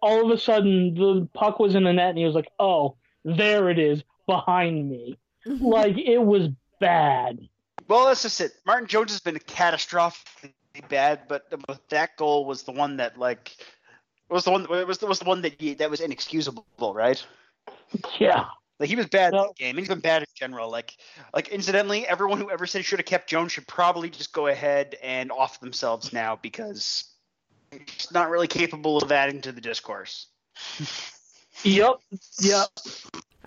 [0.00, 2.96] all of a sudden the puck was in the net and he was like, Oh,
[3.24, 5.18] there it is behind me.
[5.46, 6.48] Like it was
[6.80, 7.48] bad.
[7.86, 8.52] Well, that's just it.
[8.66, 10.52] Martin Jones has been catastrophically
[10.88, 11.52] bad, but
[11.88, 13.56] that goal was the one that like
[14.34, 16.64] was the one it was was the one that you, that was inexcusable,
[16.94, 17.24] right?
[18.18, 18.46] Yeah.
[18.80, 19.46] Like he was bad in No.
[19.48, 19.76] that game.
[19.76, 20.70] He's been bad in general.
[20.70, 20.96] Like,
[21.34, 24.46] like incidentally, everyone who ever said he should have kept Jones should probably just go
[24.46, 27.04] ahead and off themselves now because
[27.72, 30.26] he's not really capable of adding to the discourse.
[31.64, 31.94] Yep.
[32.40, 32.68] Yep.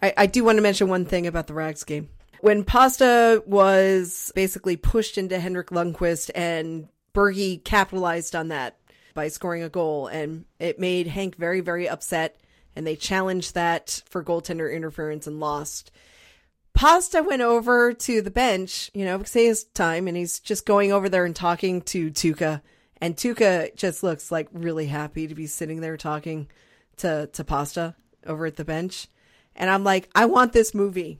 [0.01, 2.09] I, I do want to mention one thing about the Rags game.
[2.41, 8.77] When Pasta was basically pushed into Henrik Lundqvist and Bergie capitalized on that
[9.13, 12.37] by scoring a goal and it made Hank very, very upset
[12.75, 15.91] and they challenged that for goaltender interference and lost.
[16.73, 20.91] Pasta went over to the bench, you know, he has time and he's just going
[20.91, 22.61] over there and talking to Tuukka.
[23.01, 26.47] And Tuukka just looks like really happy to be sitting there talking
[26.97, 27.95] to, to Pasta
[28.25, 29.07] over at the bench.
[29.55, 31.19] And I'm like, I want this movie.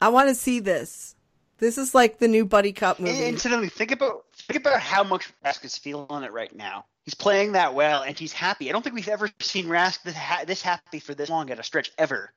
[0.00, 1.14] I want to see this.
[1.58, 3.24] This is like the new buddy cop movie.
[3.24, 6.84] Incidentally, think about think about how much Rask is feeling it right now.
[7.06, 8.68] He's playing that well, and he's happy.
[8.68, 11.60] I don't think we've ever seen Rask this, ha- this happy for this long at
[11.60, 12.32] a stretch ever.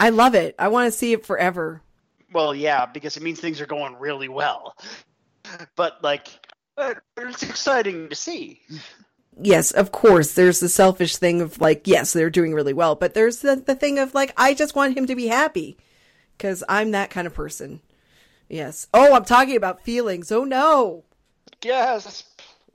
[0.00, 0.56] I love it.
[0.58, 1.82] I want to see it forever.
[2.32, 4.76] Well, yeah, because it means things are going really well.
[5.76, 6.28] But like,
[6.74, 8.60] but it's exciting to see.
[9.40, 10.34] Yes, of course.
[10.34, 13.76] There's the selfish thing of like, yes, they're doing really well, but there's the, the
[13.76, 15.78] thing of like, I just want him to be happy
[16.36, 17.80] because I'm that kind of person.
[18.48, 18.88] Yes.
[18.92, 20.32] Oh, I'm talking about feelings.
[20.32, 21.04] Oh no.
[21.62, 22.24] Yes.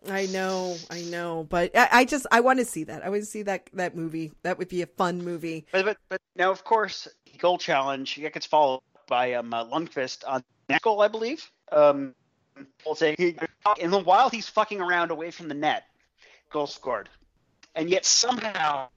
[0.10, 3.06] I know, I know, but I, I just I want to see that.
[3.06, 4.34] I want to see that that movie.
[4.44, 5.66] That would be a fun movie.
[5.72, 10.24] But, but but now, of course, goal challenge that gets followed by um uh, Lundqvist
[10.28, 11.50] on that goal, I believe.
[11.72, 12.14] Um,
[12.86, 15.86] we'll say and then while he's fucking around away from the net,
[16.52, 17.10] goal scored,
[17.76, 18.88] and yet somehow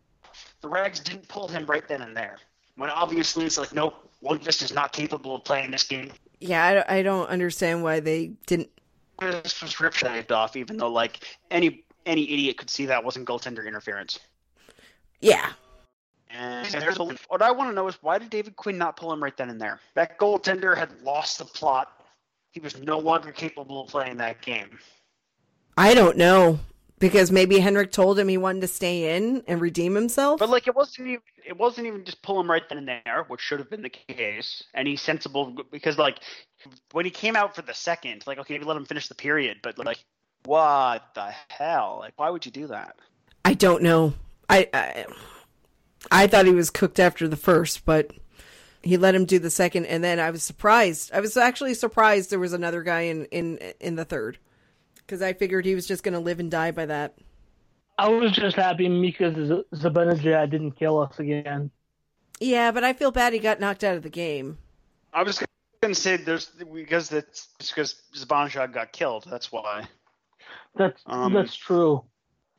[0.60, 2.38] the Rags didn't pull him right then and there.
[2.76, 6.12] When obviously it's like, nope, Lundqvist is not capable of playing this game.
[6.40, 8.70] Yeah, I I don't understand why they didn't.
[9.20, 14.20] Rip shaved off, even though like any any idiot could see that wasn't goaltender interference.
[15.20, 15.52] Yeah,
[16.30, 19.12] And there's a, what I want to know is why did David Quinn not pull
[19.12, 19.80] him right then and there?
[19.94, 21.92] That goaltender had lost the plot.
[22.52, 24.78] He was no longer capable of playing that game.
[25.76, 26.60] I don't know
[26.98, 30.38] because maybe Henrik told him he wanted to stay in and redeem himself.
[30.38, 33.24] But like it wasn't even it wasn't even just pull him right then and there,
[33.28, 34.64] which should have been the case.
[34.74, 36.18] And he's sensible because like
[36.92, 39.58] when he came out for the second, like okay, maybe let him finish the period,
[39.62, 39.98] but like
[40.44, 41.98] what the hell?
[42.00, 42.96] Like why would you do that?
[43.44, 44.14] I don't know.
[44.48, 45.06] I, I
[46.10, 48.12] I thought he was cooked after the first, but
[48.82, 51.10] he let him do the second, and then I was surprised.
[51.12, 54.38] I was actually surprised there was another guy in in in the third
[55.06, 57.14] because I figured he was just going to live and die by that.
[57.98, 61.70] I was just happy Mika Z- Zibanejad didn't kill us again.
[62.40, 64.58] Yeah, but I feel bad he got knocked out of the game.
[65.14, 65.42] I was
[65.80, 69.26] gonna say there's because it's because Zibanejad got killed.
[69.30, 69.88] That's why.
[70.74, 72.04] That's Um, that's true,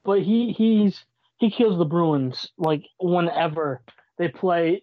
[0.03, 1.05] but he he's
[1.37, 3.83] he kills the Bruins like whenever
[4.17, 4.81] they play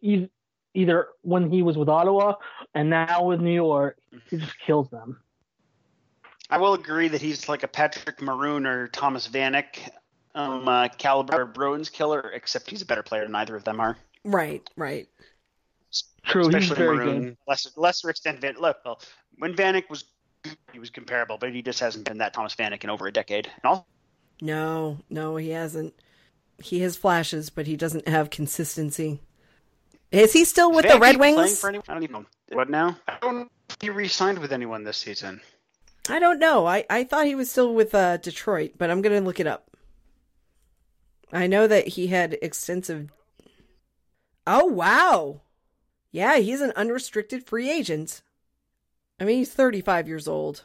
[0.74, 2.34] either when he was with Ottawa
[2.74, 3.98] and now with New York,
[4.30, 5.20] he just kills them.
[6.50, 9.78] I will agree that he's like a Patrick Maroon or Thomas Vanek
[10.34, 13.96] um, uh, caliber Bruins killer, except he's a better player than either of them are.
[14.24, 15.08] Right, right.
[16.24, 17.22] True, he's Especially very Maroon.
[17.22, 17.36] good.
[17.46, 19.00] Lesser, lesser extent, Van, look, well,
[19.38, 20.04] when Vanek was
[20.42, 23.12] good, he was comparable, but he just hasn't been that Thomas Vanek in over a
[23.12, 23.46] decade.
[23.46, 23.86] And all,
[24.40, 25.94] No, no, he hasn't.
[26.62, 29.20] He has flashes, but he doesn't have consistency.
[30.10, 31.60] Is he still with the Red Wings?
[31.60, 31.68] For?
[31.70, 32.26] I don't even know.
[32.52, 32.96] What now?
[33.08, 35.40] I don't know if he re-signed with anyone this season.
[36.08, 36.66] I don't know.
[36.66, 39.46] I, I thought he was still with uh, Detroit, but I'm going to look it
[39.46, 39.70] up.
[41.32, 43.10] I know that he had extensive.
[44.46, 45.40] Oh, wow.
[46.12, 48.22] Yeah, he's an unrestricted free agent.
[49.18, 50.64] I mean, he's 35 years old.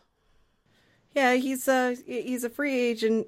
[1.16, 3.28] Yeah, he's a, he's a free agent.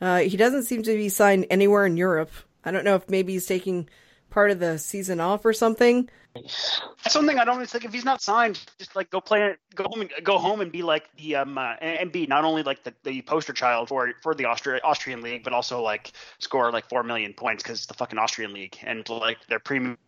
[0.00, 2.32] Uh, he doesn't seem to be signed anywhere in Europe.
[2.64, 3.88] I don't know if maybe he's taking
[4.32, 6.08] part of the season off or something.
[6.34, 9.84] That's something I don't it's like if he's not signed, just like go play go
[9.84, 12.82] home and go home and be like the um uh, and be not only like
[12.84, 16.88] the, the poster child for for the Austria, Austrian league, but also like score like
[16.88, 19.98] four million points because it's the fucking Austrian league and like their premier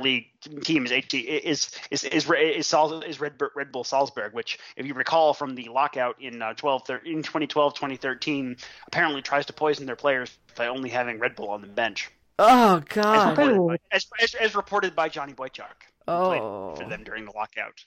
[0.00, 0.28] league
[0.62, 2.74] team is is is is is,
[3.06, 6.86] is Red Red Bull Salzburg, which if you recall from the lockout in uh, 12
[6.86, 11.50] thir- in 2012 2013, apparently tries to poison their players by only having Red Bull
[11.50, 12.10] on the bench.
[12.38, 13.38] Oh As God.
[13.38, 15.64] reported, by, as, as, as reported by Johnny Boychuk,
[16.08, 16.74] Oh.
[16.74, 17.84] for them during the lockout.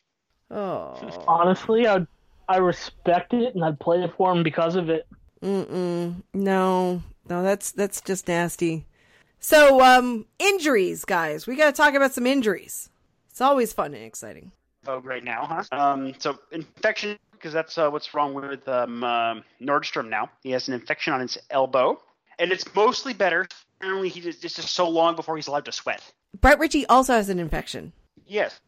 [0.50, 1.24] Oh.
[1.28, 2.06] Honestly, I
[2.48, 5.06] I respect it and I'd play it for him because of it.
[5.42, 6.24] Mm-mm.
[6.34, 8.86] No, no, that's that's just nasty.
[9.40, 11.46] So, um, injuries, guys.
[11.46, 12.90] We got to talk about some injuries.
[13.30, 14.52] It's always fun and exciting.
[14.88, 15.64] Oh, right now, huh?
[15.78, 20.30] Um, so infection, because that's uh, what's wrong with um, um Nordstrom now.
[20.42, 22.02] He has an infection on his elbow,
[22.40, 23.48] and it's mostly better.
[23.80, 26.02] Apparently, he just, it's just so long before he's allowed to sweat.
[26.40, 27.94] Brett Ritchie also has an infection.
[28.26, 28.60] Yes,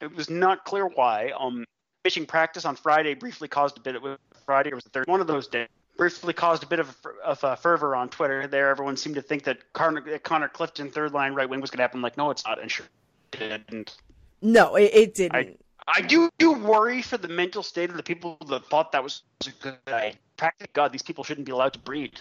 [0.00, 1.32] it was not clear why.
[1.38, 1.64] Um,
[2.02, 5.20] pitching practice on Friday briefly caused a bit of Friday or was the third one
[5.20, 5.68] of those days.
[5.96, 8.46] Briefly caused a bit of of uh, fervor on Twitter.
[8.46, 11.78] There, everyone seemed to think that Connor, Connor Clifton, third line right wing, was going
[11.78, 12.02] to happen.
[12.02, 12.86] Like, no, it's not, and sure,
[13.32, 13.96] it didn't.
[14.42, 15.60] No, it, it didn't.
[15.86, 19.22] I do do worry for the mental state of the people that thought that was
[19.46, 20.14] a good idea.
[20.36, 22.18] Practically, God, these people shouldn't be allowed to breed.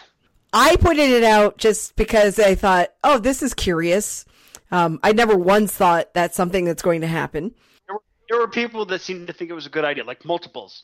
[0.54, 4.24] I pointed it out just because I thought, oh, this is curious.
[4.72, 7.56] Um, I never once thought that's something that's going to happen.
[7.88, 10.24] There were, there were people that seemed to think it was a good idea, like
[10.26, 10.84] multiples,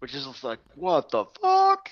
[0.00, 1.88] which is like, what the fuck?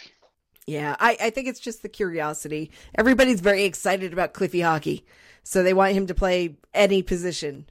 [0.66, 2.70] Yeah, I, I think it's just the curiosity.
[2.94, 5.06] Everybody's very excited about Cliffy hockey,
[5.42, 7.70] so they want him to play any position,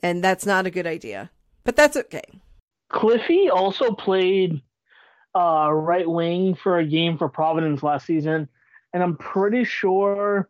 [0.00, 1.30] and that's not a good idea.
[1.64, 2.40] But that's okay.
[2.88, 4.62] Cliffy also played
[5.34, 8.48] uh, right wing for a game for Providence last season,
[8.96, 10.48] and I'm pretty sure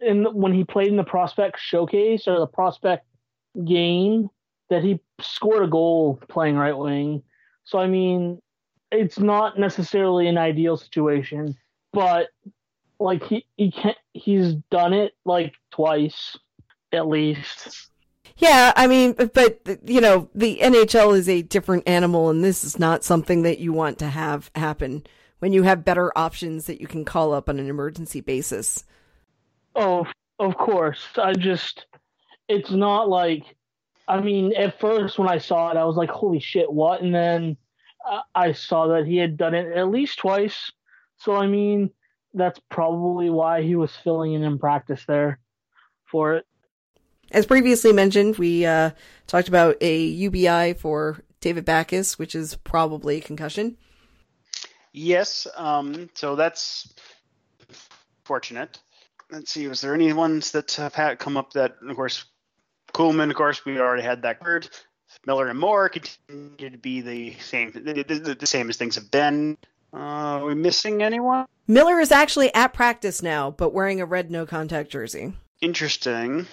[0.00, 3.06] in when he played in the prospect showcase or the prospect
[3.64, 4.28] game
[4.68, 7.22] that he scored a goal playing right wing.
[7.62, 8.42] So I mean,
[8.90, 11.56] it's not necessarily an ideal situation,
[11.92, 12.30] but
[12.98, 16.36] like he he can he's done it like twice
[16.90, 17.90] at least.
[18.38, 22.64] Yeah, I mean, but, but you know, the NHL is a different animal, and this
[22.64, 25.06] is not something that you want to have happen
[25.38, 28.84] when you have better options that you can call up on an emergency basis.
[29.74, 30.06] Oh,
[30.38, 31.02] of course.
[31.16, 31.86] I just,
[32.48, 33.44] it's not like,
[34.08, 37.02] I mean, at first when I saw it, I was like, holy shit, what?
[37.02, 37.56] And then
[38.08, 40.70] uh, I saw that he had done it at least twice.
[41.18, 41.90] So, I mean,
[42.34, 45.40] that's probably why he was filling in in practice there
[46.04, 46.46] for it.
[47.32, 48.90] As previously mentioned, we uh,
[49.26, 53.76] talked about a UBI for David Backes, which is probably concussion.
[54.96, 56.94] Yes, um, so that's
[58.24, 58.78] fortunate.
[59.30, 62.24] Let's see, was there any ones that have had come up that, of course,
[62.94, 64.70] Kuhlman, of course, we already had that covered.
[65.26, 69.10] Miller and Moore continue to be the same, the, the, the same as things have
[69.10, 69.58] been.
[69.92, 71.44] Uh, are we missing anyone?
[71.66, 75.34] Miller is actually at practice now, but wearing a red no contact jersey.
[75.60, 76.46] Interesting.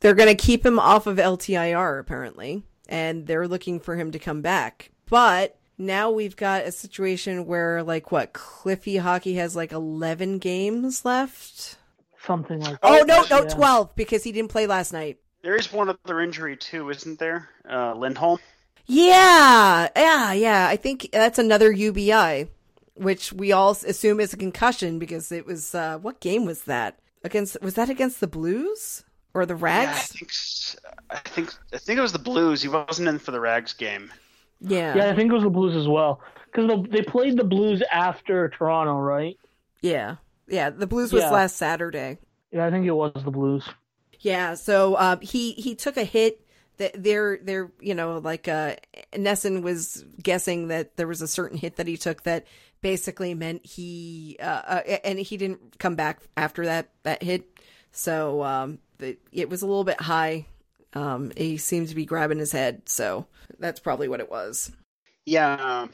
[0.00, 4.20] They're going to keep him off of LTIR, apparently, and they're looking for him to
[4.20, 4.90] come back.
[5.06, 11.04] But now we've got a situation where, like, what, Cliffy Hockey has like 11 games
[11.04, 11.76] left?
[12.24, 13.48] Something like Oh, no, no, Yeah.
[13.54, 15.18] 12, because he didn't play last night.
[15.42, 17.48] There is one other injury too, isn't there?
[17.68, 18.38] Uh, Lindholm.
[18.86, 20.66] Yeah, yeah, yeah.
[20.68, 22.48] I think that's another UBI,
[22.94, 26.98] which we all assume is a concussion because it was, uh, what game was that?
[27.24, 29.04] Against, was that against the Blues?
[29.34, 30.76] Or the Yeah, I think s-
[31.08, 32.60] I think I think it was the Blues.
[32.60, 34.12] He wasn't in for the Rags game.
[34.62, 34.96] Yeah.
[34.96, 36.20] Yeah, I think it was the Blues as well.
[36.46, 39.36] Because they played the Blues after Toronto, right?
[39.80, 40.16] Yeah.
[40.48, 40.70] Yeah.
[40.70, 41.30] The Blues was Yeah.
[41.30, 42.18] last Saturday.
[42.50, 43.68] Yeah, I think it was the Blues.
[44.20, 46.38] Yeah, so um, he he took a hit.
[46.78, 48.76] That they're they're you know like uh,
[49.12, 52.46] Nesson was guessing that there was a certain hit that he took that
[52.80, 57.46] basically meant he uh, uh, and he didn't come back after that that hit.
[57.90, 60.46] So um, the, it was a little bit high.
[60.94, 63.26] Um, he seemed to be grabbing his head, so
[63.58, 64.72] that's probably what it was.
[65.24, 65.86] Yeah.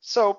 [0.00, 0.38] So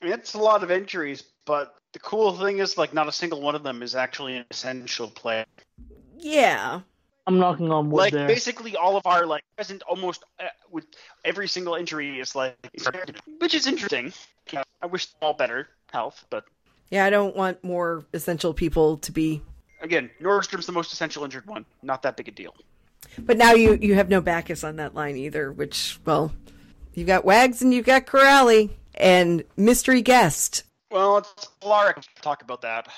[0.00, 3.12] I mean, it's a lot of injuries, but the cool thing is like not a
[3.12, 5.44] single one of them is actually an essential player.
[6.16, 6.80] Yeah,
[7.26, 8.28] I'm knocking on wood like there.
[8.28, 10.84] basically all of our like present almost uh, with
[11.24, 12.56] every single injury is like
[13.38, 14.12] which is interesting.
[14.52, 16.44] Yeah, I wish them all better health, but
[16.90, 17.04] yeah.
[17.04, 19.42] I don't want more essential people to be.
[19.82, 21.66] again, Nordstrom's the most essential injured one.
[21.82, 22.54] Not that big a deal.
[23.18, 26.32] But now you you have no Backes on that line either, which well,
[26.94, 30.64] you've got Wags and you've got Kuraly and mystery guest.
[30.90, 32.04] Well, it's Cehlarik.
[32.22, 32.88] Talk about that.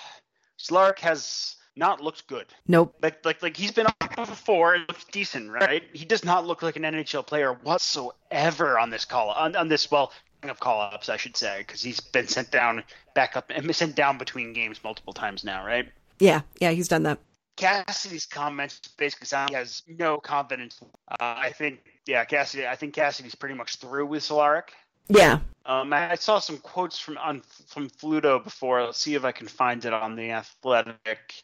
[0.59, 2.47] Cehlarik has not looked good.
[2.69, 2.95] Nope.
[3.03, 5.83] Like, like, like he's been on before It looks decent, right?
[5.93, 9.91] He does not look like an NHL player whatsoever on this call, on, on this
[9.91, 12.83] well of call ups, I should say, because he's been sent down,
[13.15, 15.89] back up, and sent down between games multiple times now, right?
[16.19, 17.19] Yeah, yeah, he's done that.
[17.57, 20.81] Cassidy's comments basically sound he has no confidence.
[21.09, 22.67] Uh, I think, yeah, Cassidy.
[22.67, 24.71] I think Cassidy's pretty much through with Cehlarik.
[25.09, 25.41] Yeah.
[25.67, 28.85] Um, I I saw some quotes from on from Fluto before.
[28.85, 31.43] Let's see if I can find it on the Athletic.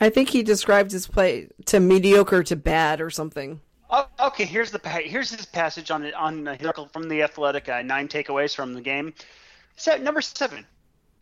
[0.00, 3.60] I think he described his play to mediocre to bad or something.
[3.90, 7.68] Oh, okay, here's the here's his passage on it on the article from the Athletic.
[7.68, 9.12] Uh, nine takeaways from the game.
[9.76, 10.64] Set number seven.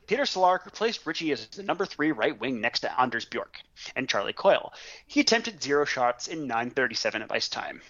[0.06, 3.60] Peter Cehlarik replaced Ritchie as the number three right wing next to Anders Bjork
[3.94, 4.72] and Charlie Coyle.
[5.06, 7.82] He attempted zero shots in 9:37 of ice time.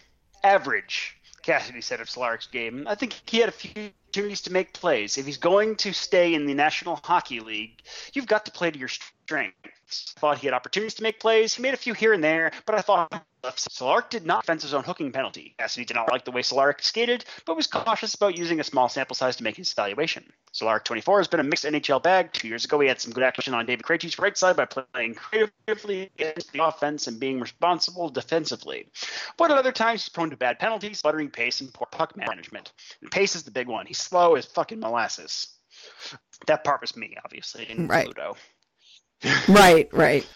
[0.43, 2.87] Average, Cassidy said of Cehlarik's game.
[2.89, 5.19] I think he had a few opportunities to make plays.
[5.19, 7.83] If he's going to stay in the National Hockey League,
[8.14, 9.76] you've got to play to your strengths.
[9.89, 11.55] Thought he had opportunities to make plays.
[11.55, 14.74] He made a few here and there, but I thought Cehlarik did not defend his
[14.74, 15.55] own hooking penalty.
[15.59, 18.89] Cassidy did not like the way Cehlarik skated, but was cautious about using a small
[18.89, 20.32] sample size to make his evaluation.
[20.53, 22.32] Cehlarik 24 has been a mixed NHL bag.
[22.32, 25.14] Two years ago, he had some good action on David Krejci's right side by playing
[25.14, 28.89] creatively against the offense and being responsible defensively.
[29.37, 32.72] But at other times, he's prone to bad penalties, sputtering pace, and poor puck management.
[33.03, 33.87] And pace is the big one.
[33.87, 35.49] He's slow as fucking molasses.
[36.47, 38.09] That part was me, obviously, in Right.
[38.09, 38.37] Fluto.
[39.49, 40.27] Right, right.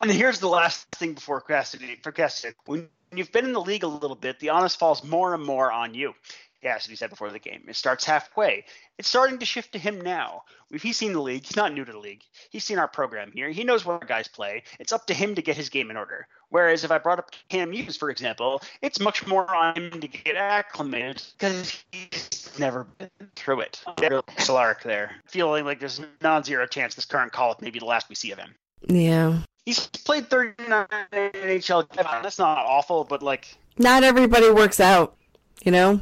[0.00, 1.40] And here's the last thing before.
[1.40, 5.34] For Cassidy, when you've been in the league a little bit, the onus falls more
[5.34, 6.14] and more on you.
[6.62, 7.64] Cassidy said before the game.
[7.68, 8.64] It starts halfway.
[8.98, 10.42] It's starting to shift to him now.
[10.70, 12.22] If he's seen the league, he's not new to the league.
[12.50, 13.50] He's seen our program here.
[13.50, 14.62] He knows what our guys play.
[14.78, 16.26] It's up to him to get his game in order.
[16.50, 20.08] Whereas if I brought up Cam Hughes, for example, it's much more on him to
[20.08, 23.82] get acclimated because he's never been through it.
[23.96, 28.14] Cehlarik there, feeling like there's non-zero chance this current call-up may be the last we
[28.14, 28.54] see of him.
[28.86, 29.40] Yeah.
[29.64, 31.88] He's played 39 NHL.
[32.22, 35.16] That's not awful, but like, Not everybody works out,
[35.64, 36.00] you know?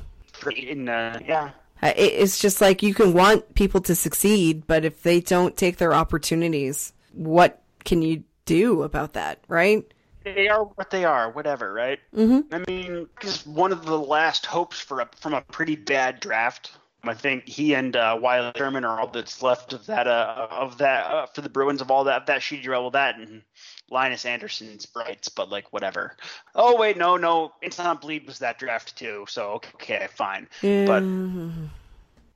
[0.49, 1.51] In uh, yeah,
[1.82, 5.76] Uh, It's just like you can want people to succeed, but if they don't take
[5.78, 9.84] their opportunities, what can you do about that, right?
[10.24, 11.30] they are what they are.
[11.30, 11.99] Whatever, right?
[12.14, 12.55] Mm-hmm.
[12.55, 16.72] I mean, just one of the last hopes for a, from a pretty bad draft.
[17.03, 20.76] I think he and uh, Wiley Sherman are all that's left of that uh, of
[20.78, 23.43] that uh, for the Bruins of all that of that sheet well that and
[23.91, 26.16] Linus Arnesson's brights, but like whatever.
[26.55, 29.24] Oh wait, no, no, Anton Blidh was that draft too.
[29.28, 30.49] So okay, fine.
[30.62, 31.05] But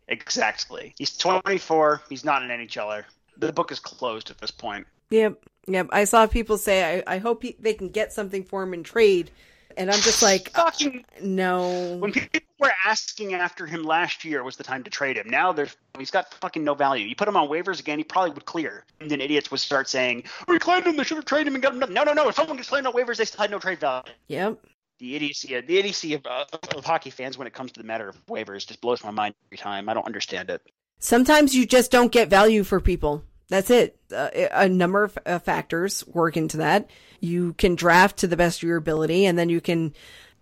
[0.08, 2.02] exactly, he's 24.
[2.08, 3.04] He's not an NHLer.
[3.36, 4.86] The book is closed at this point.
[5.10, 5.38] Yep.
[5.66, 8.74] Yep, I saw people say, I, I hope he, they can get something for him
[8.74, 9.30] in trade.
[9.76, 11.96] And I'm just like, uh, Fucking no.
[11.96, 15.28] when people were asking after him last year was the time to trade him.
[15.28, 17.06] Now there's he's got fucking no value.
[17.06, 18.84] You put him on waivers again, he probably would clear.
[19.00, 20.96] And then idiots would start saying, "We claimed him.
[20.96, 22.28] They should have traded him and got him." No, no, no.
[22.28, 24.12] If someone gets claimed on waivers, they still had no trade value.
[24.28, 24.58] Yep.
[25.00, 26.44] The idiocy, the idiocy of, uh,
[26.76, 29.34] of hockey fans when it comes to the matter of waivers just blows my mind
[29.48, 29.88] every time.
[29.88, 30.62] I don't understand it.
[31.00, 33.24] Sometimes you just don't get value for people.
[33.48, 33.98] That's it.
[34.14, 36.90] Uh, a number of uh, factors work into that.
[37.20, 39.94] You can draft to the best of your ability, and then you can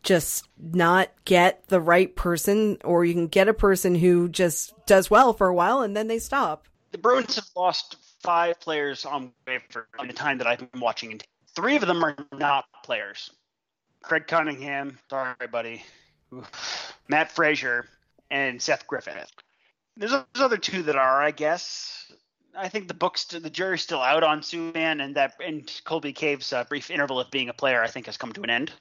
[0.02, 5.10] just not get the right person, or you can get a person who just does
[5.10, 6.66] well for a while and then they stop.
[6.90, 11.20] The Bruins have lost five players on waiver in the time that I've been watching.
[11.54, 13.30] Three of them are not players.
[14.02, 15.84] Craig Cunningham, sorry, buddy.
[17.08, 17.86] Matt Fraser
[18.30, 19.30] and Seth Griffith.
[19.96, 22.10] There's, there's other two that are, I guess.
[22.56, 26.52] I think the books, the jury's still out on Suman, and that and Colby Cave's
[26.52, 28.72] uh, brief interval of being a player, I think, has come to an end.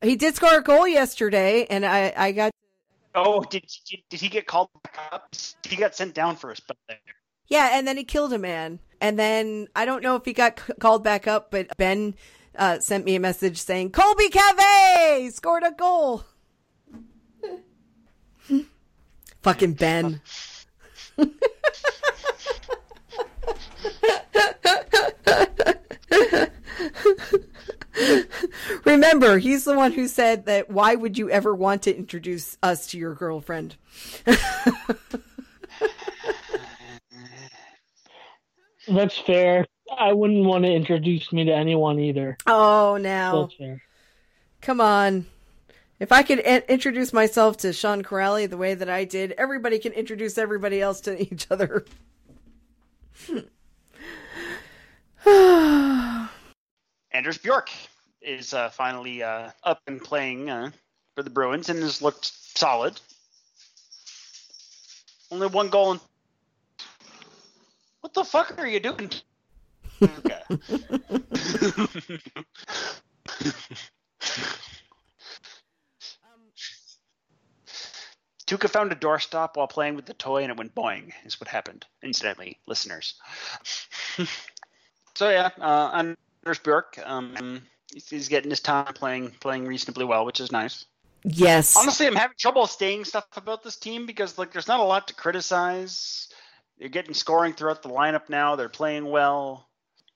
[0.00, 2.50] He did score a goal yesterday, and I, I got
[3.14, 5.34] Oh, did, did did he get called back up?
[5.68, 6.96] He got sent down for a spell there.
[7.48, 10.58] yeah, and then he killed a man, and then I don't know if he got
[10.58, 12.14] c- called back up, but Ben
[12.56, 16.24] uh, sent me a message saying Colby Cave scored a goal.
[19.42, 20.20] Fucking Ben.
[28.92, 32.88] Remember, he's the one who said that why would you ever want to introduce us
[32.88, 33.76] to your girlfriend?
[38.86, 39.66] That's fair.
[39.96, 42.36] I wouldn't want to introduce me to anyone either.
[42.46, 43.48] Oh, now.
[44.60, 45.24] Come on.
[45.98, 49.78] If I could in- introduce myself to Sean Kuraly the way that I did, everybody
[49.78, 51.86] can introduce everybody else to each other.
[57.12, 57.70] Anders Bjork
[58.24, 60.70] is uh, finally uh, up and playing uh,
[61.14, 63.00] for the Bruins and has looked solid.
[65.30, 65.92] Only one goal.
[65.92, 66.00] And...
[68.00, 69.10] What the fuck are you doing?
[78.46, 81.48] Tuukka found a doorstop while playing with the toy and it went boing, is what
[81.48, 83.14] happened, incidentally, listeners.
[85.14, 87.62] so, yeah, uh, Anders Bjork, um,
[88.08, 90.84] he's- getting his time playing playing reasonably well, which is nice.
[91.24, 91.76] yes.
[91.76, 95.08] Honestly, I'm having trouble saying stuff about this team because like there's not a lot
[95.08, 96.28] to criticize.
[96.78, 98.56] They're getting scoring throughout the lineup now.
[98.56, 99.68] They're playing well.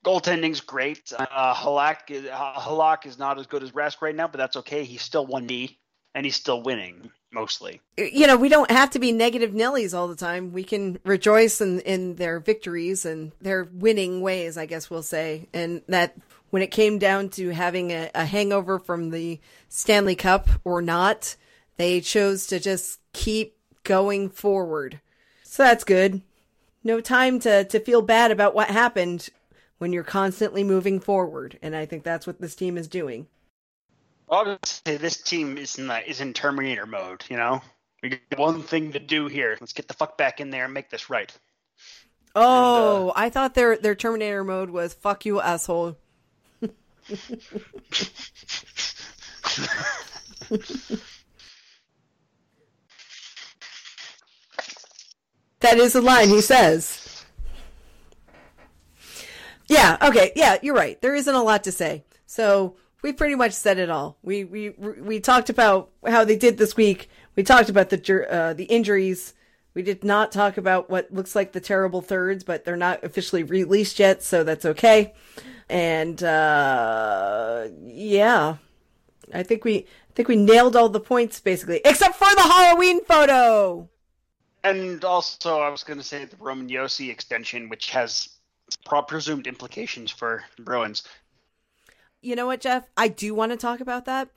[0.04, 1.12] Goaltending's great.
[1.16, 4.56] Uh, Halak, is, uh, Halak is not as good as Rask right now, but that's
[4.56, 4.84] okay.
[4.84, 5.78] He's still one D,
[6.14, 7.80] and he's still winning mostly.
[7.96, 10.52] you know, we don't have to be negative Nellies all the time.
[10.52, 15.48] We can rejoice in, in their victories and their winning ways, I guess we'll say.
[15.52, 16.16] And that
[16.50, 21.36] when it came down to having a, a hangover from the Stanley Cup or not,
[21.76, 25.00] they chose to just keep going forward.
[25.42, 26.22] So that's good.
[26.82, 29.28] No time to, to feel bad about what happened
[29.78, 31.58] when you're constantly moving forward.
[31.60, 33.26] And I think that's what this team is doing.
[34.28, 37.24] Obviously, this team is in the, is in Terminator mode.
[37.30, 37.60] You know,
[38.02, 39.56] we got one thing to do here.
[39.60, 41.32] Let's get the fuck back in there and make this right.
[42.34, 45.96] Oh, uh, I thought their their Terminator mode was "fuck you, asshole."
[55.60, 57.24] that is a line he says.
[59.68, 59.96] Yeah.
[60.02, 60.32] Okay.
[60.36, 61.00] Yeah, you're right.
[61.00, 62.04] There isn't a lot to say.
[62.26, 62.76] So
[63.06, 64.18] we pretty much said it all.
[64.24, 67.08] We we we talked about how they did this week.
[67.36, 69.32] We talked about the uh, the injuries.
[69.74, 73.44] We did not talk about what looks like the terrible thirds, but they're not officially
[73.44, 75.14] released yet, so that's okay.
[75.68, 78.56] And uh, yeah,
[79.32, 83.04] I think we I think we nailed all the points basically, except for the Halloween
[83.04, 83.88] photo.
[84.64, 88.30] And also, I was going to say the Roman Josi extension, which has
[89.06, 91.04] presumed implications for Bruins.
[92.22, 92.88] You know what, Jeff?
[92.96, 94.28] I do want to talk about that,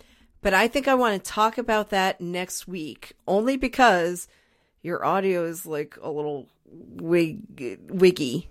[0.42, 4.28] but I think I want to talk about that next week, only because
[4.82, 8.50] your audio is like a little wig wiggy.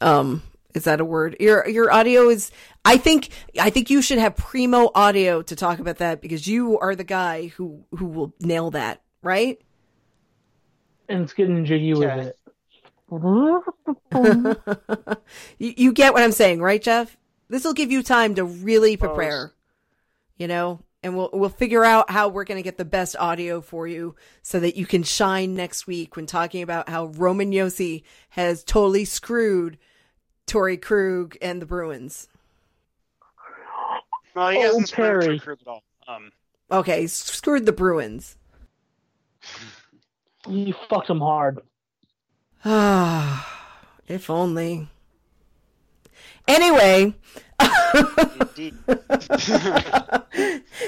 [0.00, 0.42] Um,
[0.74, 1.36] is that a word?
[1.40, 2.50] Your your audio is.
[2.84, 6.78] I think I think you should have primo audio to talk about that because you
[6.78, 9.60] are the guy who who will nail that, right?
[11.08, 12.38] And it's getting jiggy with it.
[15.58, 17.16] you, you get what I'm saying, right, Jeff?
[17.48, 19.52] This will give you time to really prepare,
[20.36, 23.60] you know, and we'll we'll figure out how we're going to get the best audio
[23.60, 28.02] for you so that you can shine next week when talking about how Roman Josi
[28.30, 29.78] has totally screwed
[30.46, 32.28] Torey Krug and the Bruins.
[34.34, 35.38] Well, he Oh, hasn't screwed Perry.
[35.38, 35.82] Krug at all.
[36.08, 36.32] Um,
[36.70, 38.36] Okay, screwed the Bruins.
[40.48, 41.60] You fucked him hard.
[42.64, 43.46] Ah,
[44.08, 44.88] if only.
[46.46, 47.14] Anyway,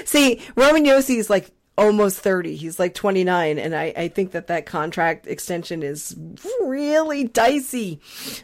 [0.05, 2.55] see, Roman Josi is like almost 30.
[2.55, 3.59] He's like 29.
[3.59, 6.15] And I, I think that that contract extension is
[6.61, 7.99] really dicey.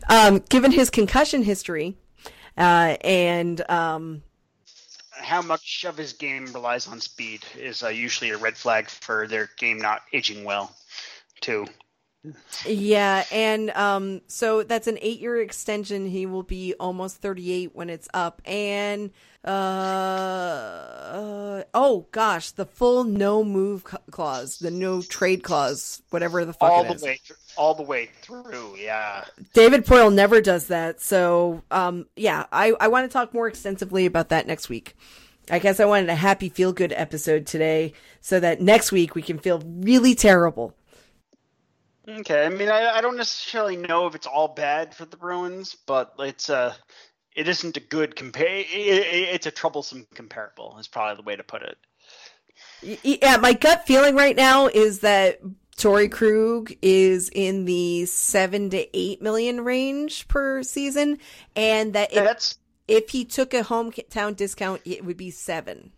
[0.10, 1.98] Um, given his concussion history,
[2.58, 4.24] uh, and, um,
[5.12, 9.28] How much of his game relies on speed is uh, usually a red flag for
[9.28, 10.76] their game not aging well,
[11.42, 11.66] too.
[12.66, 16.06] Yeah, and um, so that's an eight-year extension.
[16.06, 19.12] He will be almost thirty-eight when it's up, and
[19.44, 26.54] uh, uh oh gosh, the full no move clause, the no trade clause, whatever the
[26.54, 27.04] fuck all it the is.
[27.04, 28.78] way, th- all the way through.
[28.78, 29.26] Yeah.
[29.54, 34.06] David Poile never does that, so um, yeah, I I want to talk more extensively
[34.06, 34.96] about that next week.
[35.52, 39.22] I guess I wanted a happy feel good episode today, so that next week we
[39.22, 40.74] can feel really terrible.
[42.08, 42.46] Okay.
[42.46, 46.14] I mean, I, I don't necessarily know if it's all bad for the Bruins, but
[46.20, 46.76] it's a
[47.36, 48.60] it isn't a good compare.
[48.60, 50.78] It, it, it's a troublesome comparable.
[50.80, 51.78] Is probably the way to put it.
[53.04, 55.40] Yeah, my gut feeling right now is that
[55.78, 61.20] Torey Krug is in the seven to eight million range per season,
[61.56, 65.92] and that if, That's if he took a hometown discount, it would be seven.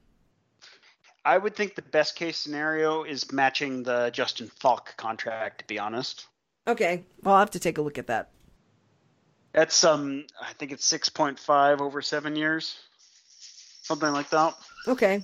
[1.26, 5.60] I would think the best case scenario is matching the Justin Faulk contract.
[5.60, 6.28] To be honest,
[6.68, 8.32] Okay, well, I'll have to take a look at that.
[9.54, 12.78] that's um I think it's six point five over seven years,
[13.82, 14.56] something like that.
[14.88, 15.24] Okay,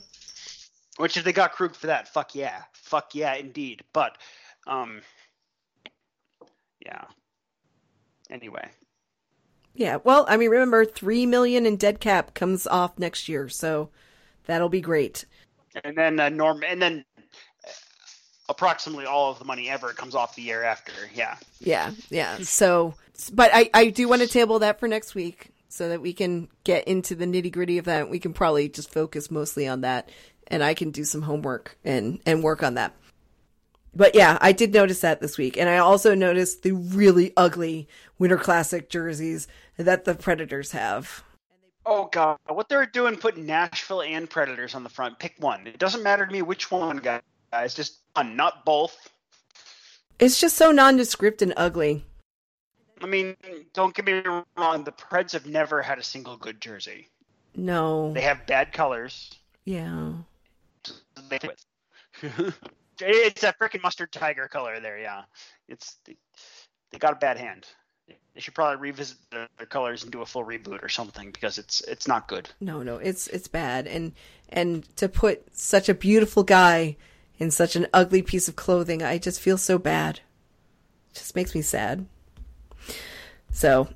[0.97, 3.83] Which if they got Krug for that, fuck yeah, fuck yeah, indeed.
[3.91, 4.17] But,
[4.67, 5.01] um,
[6.85, 7.05] yeah.
[8.29, 8.71] Anyway,
[9.73, 9.97] yeah.
[10.03, 13.89] Well, I mean, remember, three million in dead cap comes off next year, so
[14.45, 15.25] that'll be great.
[15.83, 17.05] And then uh, Norm, and then
[17.65, 17.71] uh,
[18.49, 20.93] approximately all of the money ever comes off the year after.
[21.13, 21.35] Yeah.
[21.59, 22.37] Yeah, yeah.
[22.39, 22.95] So,
[23.31, 26.49] but I, I do want to table that for next week so that we can
[26.63, 28.09] get into the nitty gritty of that.
[28.09, 30.09] We can probably just focus mostly on that,
[30.47, 32.95] and I can do some homework and and work on that.
[33.93, 37.87] But yeah, I did notice that this week, and I also noticed the really ugly
[38.19, 39.47] Winter Classic jerseys
[39.77, 41.23] that the Predators have.
[41.85, 45.17] Oh god, what they're doing putting Nashville and Predators on the front.
[45.19, 45.65] Pick one.
[45.67, 47.73] It doesn't matter to me which one, guys.
[47.73, 49.09] Just one, not both.
[50.19, 52.05] It's just so nondescript and ugly.
[53.01, 53.35] I mean,
[53.73, 54.21] don't get me
[54.55, 54.83] wrong.
[54.83, 57.09] The Preds have never had a single good jersey.
[57.55, 58.13] No.
[58.13, 59.31] They have bad colors.
[59.65, 60.13] Yeah.
[63.03, 64.99] It's a freaking mustard tiger color there.
[64.99, 65.23] Yeah,
[65.67, 66.15] it's they,
[66.91, 67.65] they got a bad hand.
[68.33, 71.57] They should probably revisit their, their colors and do a full reboot or something because
[71.57, 72.49] it's it's not good.
[72.61, 74.13] No, no, it's it's bad, and
[74.49, 76.95] and to put such a beautiful guy
[77.39, 80.21] in such an ugly piece of clothing, I just feel so bad.
[81.09, 82.05] It just makes me sad.
[83.51, 83.89] So,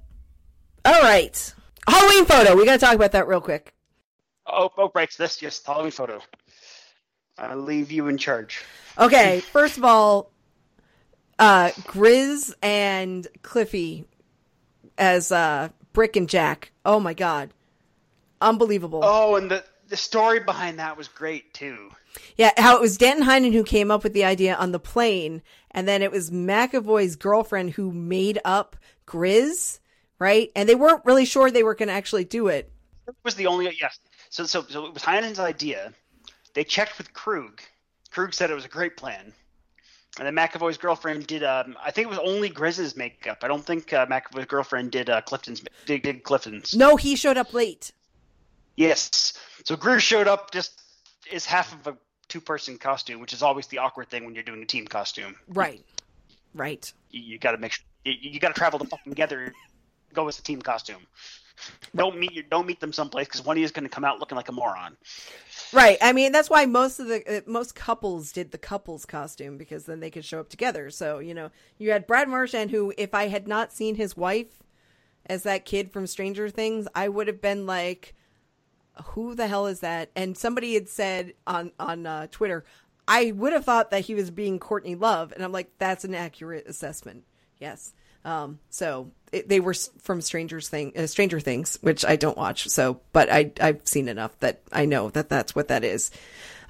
[0.83, 1.53] all right,
[1.87, 2.55] Halloween photo.
[2.55, 3.73] We got to talk about that real quick.
[4.47, 5.11] Oh, oh, right.
[5.11, 6.21] So this just Halloween photo.
[7.37, 8.63] I leave you in charge.
[8.97, 10.31] Okay, first of all,
[11.37, 14.05] uh, Grizz and Cliffy
[14.97, 16.71] as uh, Brick and Jack.
[16.85, 17.53] Oh my god,
[18.41, 19.01] unbelievable.
[19.03, 21.91] Oh, and the the story behind that was great too.
[22.37, 25.41] Yeah, how it was Danton Heinen who came up with the idea on the plane,
[25.71, 28.75] and then it was McAvoy's girlfriend who made up
[29.05, 29.79] Grizz,
[30.19, 30.51] right?
[30.55, 32.71] And they weren't really sure they were going to actually do it.
[33.07, 33.99] It was the only yes.
[34.29, 35.93] So so so it was Heinen's idea.
[36.53, 37.61] They checked with Krug.
[38.11, 39.33] Krug said it was a great plan.
[40.17, 41.43] And then McAvoy's girlfriend did.
[41.43, 43.39] Um, I think it was only Grizz's makeup.
[43.41, 45.61] I don't think uh, McAvoy's girlfriend did uh, Clifton's.
[45.85, 46.73] Did, did Clifton's.
[46.73, 47.91] No, he showed up late.
[48.75, 49.33] Yes.
[49.63, 50.81] So Grizz showed up just
[51.33, 51.97] as half of a
[52.27, 55.35] two-person costume, which is always the awkward thing when you're doing a team costume.
[55.47, 55.83] Right,
[56.53, 59.53] right, You, you got to make sure you, you got to travel to fucking together.
[60.13, 61.05] Go as a team costume.
[61.95, 62.43] Don't meet you.
[62.43, 64.49] Don't meet them someplace because one of you is going to come out looking like
[64.49, 64.97] a moron.
[65.73, 65.97] Right.
[66.01, 69.85] I mean, that's why most of the uh, most couples did the couples costume because
[69.85, 70.89] then they could show up together.
[70.89, 74.63] So you know, you had Brad Marchand, who, if I had not seen his wife
[75.25, 78.13] as that kid from Stranger Things, I would have been like,
[79.03, 80.11] who the hell is that?
[80.15, 82.63] And somebody had said on on uh, Twitter,
[83.07, 86.15] I would have thought that he was being Courtney Love, and I'm like, that's an
[86.15, 87.23] accurate assessment.
[87.59, 87.93] Yes.
[88.25, 92.67] Um, so it, they were from Stranger's Thing, uh, Stranger Things, which I don't watch.
[92.69, 96.09] So, but I I've seen enough that I know that that's what that is.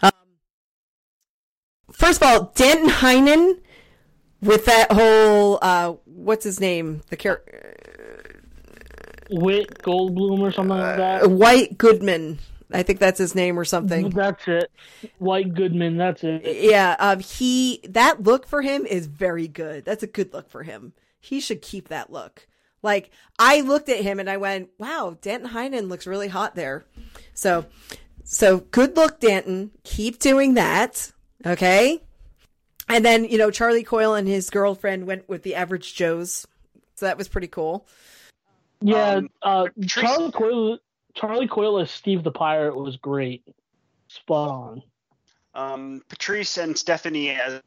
[0.01, 0.11] Um,
[1.91, 3.61] first of all, Danton Heinen
[4.41, 7.01] with that whole uh, what's his name?
[7.09, 8.41] The character
[9.29, 11.31] Whit Goldblum or something like Uh, that.
[11.31, 12.39] White Goodman.
[12.71, 14.09] I think that's his name or something.
[14.09, 14.71] That's it.
[15.19, 15.97] White Goodman.
[15.97, 16.41] That's it.
[16.63, 19.85] Yeah, um, he that look for him is very good.
[19.85, 20.93] That's a good look for him.
[21.25, 22.47] He should keep that look.
[22.81, 23.09] Like
[23.39, 26.85] I looked at him and I went, "Wow, Danton Heinen looks really hot there."
[27.33, 27.65] So,
[28.23, 29.71] so good look, Danton.
[29.83, 31.11] Keep doing that,
[31.45, 32.01] okay?
[32.87, 36.45] And then you know Charlie Coyle and his girlfriend went with the Average Joes,
[36.95, 37.87] so that was pretty cool.
[38.81, 39.15] Yeah.
[39.15, 40.77] Um, uh, Charlie Coyle.
[41.15, 43.43] Charlie Coyle as Steve the Pirate was great.
[44.09, 44.83] Spot on.
[45.55, 47.61] Um, Patrice and Stephanie as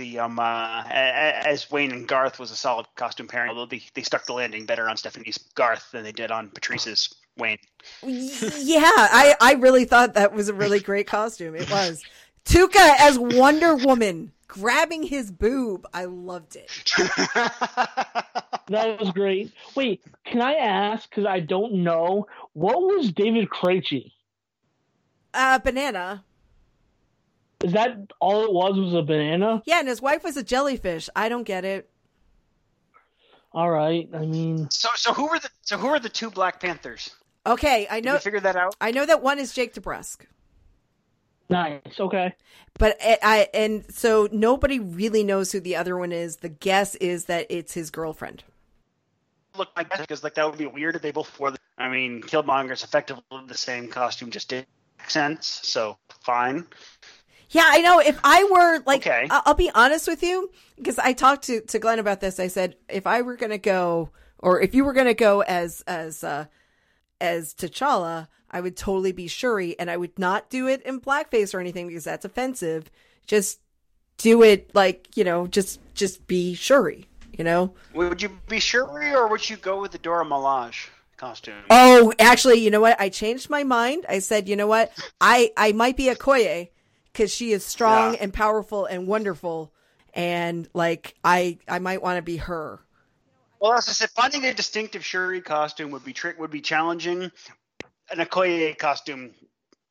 [0.00, 3.50] the um uh, a- a- as Wayne and Garth was a solid costume pairing.
[3.50, 7.14] Although they, they stuck the landing better on Stephanie's Garth than they did on Patrice's
[7.36, 7.58] Wayne.
[8.02, 11.54] Yeah, I I really thought that was a really great costume.
[11.54, 12.02] It was
[12.44, 15.86] Tuukka as Wonder Woman grabbing his boob.
[15.94, 16.70] I loved it.
[18.68, 19.52] That was great.
[19.74, 21.08] Wait, can I ask?
[21.08, 22.26] Because I don't know.
[22.52, 24.12] What was David Krejci?
[25.34, 26.24] Uh, banana.
[27.64, 28.78] Is that all it was?
[28.78, 29.62] Was a banana?
[29.66, 31.08] Yeah, and his wife was a jellyfish.
[31.14, 31.90] I don't get it.
[33.52, 34.08] All right.
[34.14, 37.10] I mean, so so who were the so who are the two Black Panthers?
[37.46, 38.14] Okay, I Did know.
[38.14, 38.74] we figure that out?
[38.80, 40.26] I know that one is Jake DeBrusk,
[41.48, 41.98] nice.
[41.98, 42.34] Okay.
[42.78, 46.36] but I, I and so nobody really knows who the other one is.
[46.38, 48.44] The guess is that it's his girlfriend.
[49.56, 51.50] Look like that because like that would be weird if they both wore.
[51.50, 54.66] The, I mean, Killmonger's effectively the same costume, just did
[55.08, 55.46] sense.
[55.64, 56.66] So fine.
[57.50, 57.98] Yeah, I know.
[57.98, 59.26] If I were like, Okay.
[59.28, 62.38] I- I'll be honest with you because I talked to to Glenn about this.
[62.40, 66.22] I said if I were gonna go, or if you were gonna go as as
[66.24, 66.46] uh
[67.20, 71.52] as T'Challa, I would totally be Shuri, and I would not do it in blackface
[71.52, 72.90] or anything because that's offensive.
[73.26, 73.60] Just
[74.16, 77.06] do it like you know, just just be Shuri.
[77.36, 77.74] You know.
[77.94, 81.54] Would you be Shuri or would you go with the Dora Milaje costume?
[81.70, 83.00] Oh, actually, you know what?
[83.00, 84.04] I changed my mind.
[84.08, 84.92] I said, you know what?
[85.20, 86.68] I I might be Okoye
[87.12, 88.20] because she is strong Yeah.
[88.22, 89.72] and powerful and wonderful,
[90.14, 92.80] and like I I might want to be her.
[93.60, 97.30] Well, as I said, finding a distinctive Shuri costume would be trick would be challenging.
[98.10, 99.32] An Okoye costume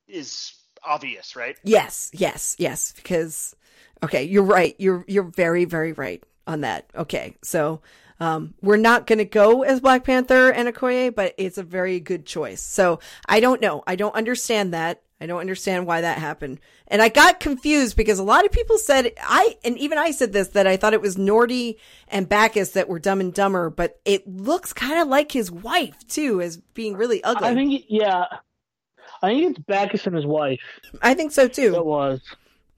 [0.08, 0.54] is
[0.84, 1.56] obvious, right?
[1.64, 2.92] Yes, yes, yes.
[2.94, 3.56] Because
[4.04, 4.76] okay, you're right.
[4.80, 6.90] You're you're very very right on that.
[6.96, 7.82] Okay, so
[8.20, 12.00] um, we're not going to go as Black Panther and Okoye, but it's a very
[12.00, 12.62] good choice.
[12.62, 13.84] So I don't know.
[13.88, 15.02] I don't understand that.
[15.22, 16.60] I don't understand why that happened.
[16.88, 20.32] And I got confused because a lot of people said I and even I said
[20.32, 21.76] this that I thought it was Nordy
[22.08, 25.96] and Backes that were dumb and dumber, but it looks kind of like his wife
[26.08, 27.48] too as being really ugly.
[27.50, 28.26] I think, yeah.
[29.22, 30.62] I think it's Backes and his wife.
[31.02, 31.76] I think so too.
[31.76, 32.22] It was.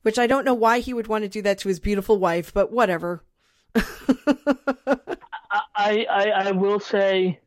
[0.01, 2.51] which I don't know why he would want to do that to his beautiful wife,
[2.51, 3.23] but whatever.
[3.75, 5.05] I,
[5.75, 7.39] I I will say,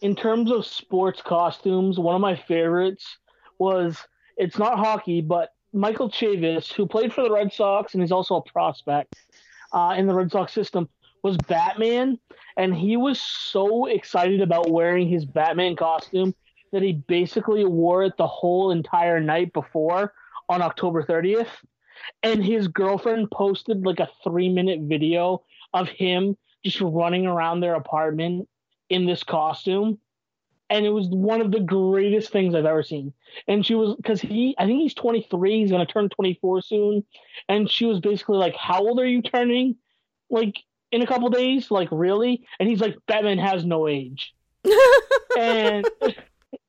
[0.00, 3.18] in terms of sports costumes, one of my favorites
[3.58, 3.98] was
[4.36, 8.36] it's not hockey, but Michael Chavis, who played for the Red Sox and he's also
[8.36, 9.14] a prospect
[9.72, 10.88] uh, in the Red Sox system,
[11.22, 12.18] was Batman,
[12.56, 16.34] and he was so excited about wearing his Batman costume
[16.72, 20.12] that he basically wore it the whole entire night before
[20.48, 21.48] on October 30th.
[22.22, 25.42] And his girlfriend posted like a three minute video
[25.74, 28.48] of him just running around their apartment
[28.88, 29.98] in this costume.
[30.70, 33.12] And it was one of the greatest things I've ever seen.
[33.46, 37.04] And she was, because he, I think he's 23, he's going to turn 24 soon.
[37.48, 39.76] And she was basically like, How old are you turning?
[40.30, 40.56] Like,
[40.92, 41.70] in a couple days?
[41.70, 42.44] Like, really?
[42.58, 44.34] And he's like, Batman has no age.
[45.38, 45.86] and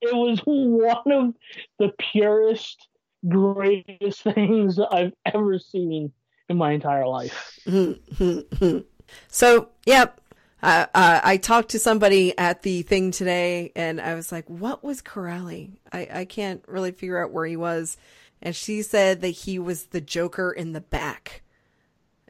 [0.01, 1.33] it was one of
[1.77, 2.87] the purest,
[3.27, 6.11] greatest things I've ever seen
[6.47, 7.59] in my entire life.
[9.27, 10.21] so, yep.
[10.61, 14.83] Uh, uh, I talked to somebody at the thing today and I was like, what
[14.83, 15.77] was Kuraly?
[15.91, 17.97] I, I can't really figure out where he was.
[18.41, 21.43] And she said that he was the Joker in the back.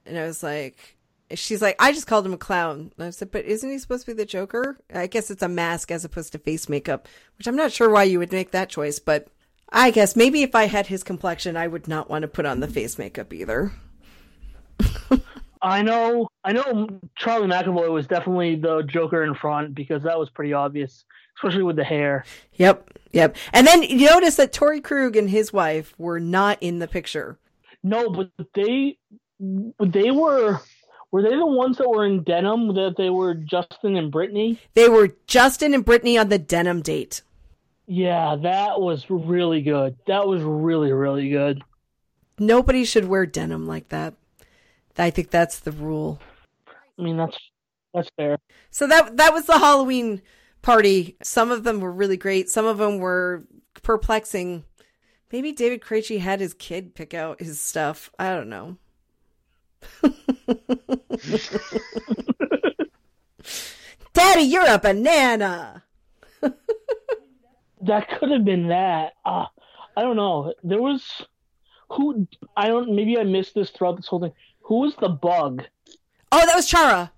[0.06, 0.98] And I was like,
[1.34, 2.92] she's like, I just called him a clown.
[2.98, 4.78] And I said, but isn't he supposed to be the Joker?
[4.94, 7.08] I guess it's a mask as opposed to face makeup,
[7.38, 9.28] which I'm not sure why you would make that choice, but
[9.72, 12.60] I guess maybe if I had his complexion, I would not want to put on
[12.60, 13.72] the face makeup either.
[15.62, 16.88] I know, I know.
[17.18, 21.03] Charlie McAvoy was definitely the Joker in front because that was pretty obvious,
[21.38, 22.24] especially with the hair.
[22.53, 23.36] Yep, yep.
[23.51, 27.39] And then you notice that Torey Krug and his wife were not in the picture.
[27.84, 28.97] No, but they,
[29.39, 30.62] they were,
[31.12, 32.74] were they the ones that were in denim?
[32.76, 34.60] That they were Justin and Brittany?
[34.76, 37.22] They were Justin and Brittany on the denim date.
[37.86, 39.97] Yeah, that was really good.
[40.07, 41.64] That was really, really good.
[42.38, 44.14] Nobody should wear denim like that.
[45.00, 46.20] I think that's the rule.
[46.97, 47.38] I mean, that's
[47.93, 48.38] that's fair.
[48.72, 50.22] So that that was the Halloween
[50.62, 51.18] party.
[51.24, 52.50] Some of them were really great.
[52.50, 53.45] Some of them were
[53.82, 54.66] perplexing.
[55.32, 58.12] Maybe David Krejci had his kid pick out his stuff.
[58.20, 58.78] I don't know.
[64.14, 65.84] Daddy, you're a banana.
[67.82, 69.14] That could have been that.
[69.24, 69.45] Uh,
[69.95, 70.54] I don't know.
[70.64, 71.26] There was
[71.89, 72.93] who I don't.
[72.95, 74.34] Maybe I missed this throughout this whole thing.
[74.70, 75.64] Who was the bug?
[76.32, 77.12] Oh, that was Chara.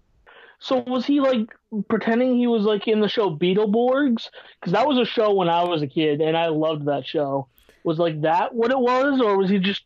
[0.60, 1.50] So was he like
[1.90, 4.30] pretending he was like in the show Beetleborgs?
[4.60, 7.48] Because that was a show when I was a kid, and I loved that show.
[7.84, 9.82] Was like that what it was, or was he just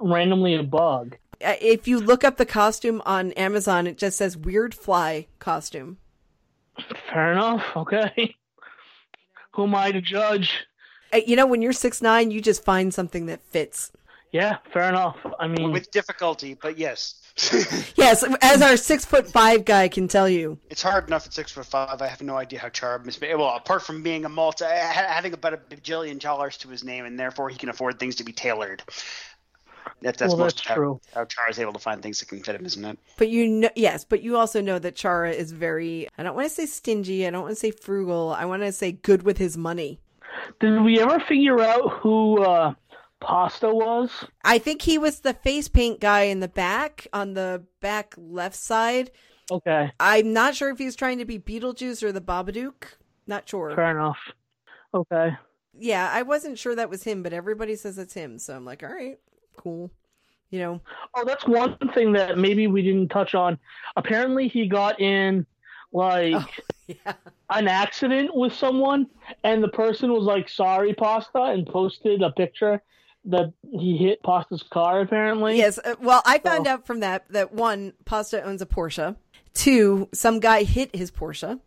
[0.00, 1.16] randomly a bug?
[1.44, 5.98] Uh, If you look up the costume on Amazon, it just says weird fly costume.
[7.12, 7.64] Fair enough.
[7.74, 8.36] Okay.
[9.52, 10.66] Who am I to judge?
[11.12, 13.90] Uh, You know, when you're six nine, you just find something that fits.
[14.32, 15.16] Yeah, fair enough.
[15.38, 17.14] I mean, with difficulty, but yes.
[17.96, 20.58] Yes, as our six foot five guy can tell you.
[20.70, 22.02] it's hard enough at six foot five.
[22.02, 23.34] I have no idea how Charb is made.
[23.36, 27.04] Well, apart from being a multi, ha- having about a bajillion dollars to his name,
[27.06, 28.82] and therefore he can afford things to be tailored.
[30.02, 31.00] That, that's Well, most that's how, true.
[31.14, 32.98] how Char is able to find things that can fit him, isn't it?
[33.16, 36.08] But you know, yes, but you also know that Chara is very.
[36.18, 37.26] I don't want to say stingy.
[37.26, 38.30] I don't want to say frugal.
[38.32, 40.00] I want to say good with his money.
[40.60, 42.74] did we ever figure out who uh,
[43.20, 44.10] Pasta was?
[44.44, 48.56] I think he was the face paint guy in the back on the back left
[48.56, 49.10] side.
[49.50, 52.84] Okay, I'm not sure if he's trying to be Beetlejuice or the Babadook.
[53.26, 53.74] Not sure.
[53.74, 54.18] fair enough.
[54.94, 55.30] Okay.
[55.78, 58.38] Yeah, I wasn't sure that was him, but everybody says it's him.
[58.38, 59.18] So I'm like, all right,
[59.56, 59.90] cool.
[60.50, 60.80] You know,
[61.14, 63.58] Oh, that's one thing that maybe we didn't touch on.
[63.96, 65.44] Apparently, he got in
[65.92, 66.46] like Oh.
[66.86, 67.12] yeah.
[67.50, 69.06] an accident with someone,
[69.44, 72.82] and the person was like, "Sorry, Pasta," and posted a picture
[73.24, 75.00] that he hit Pasta's car.
[75.00, 75.78] Apparently, Yes.
[75.78, 79.16] uh, Well, I found So- out from that that one, Pasta owns a Porsche.
[79.54, 81.60] Two, some guy hit his Porsche.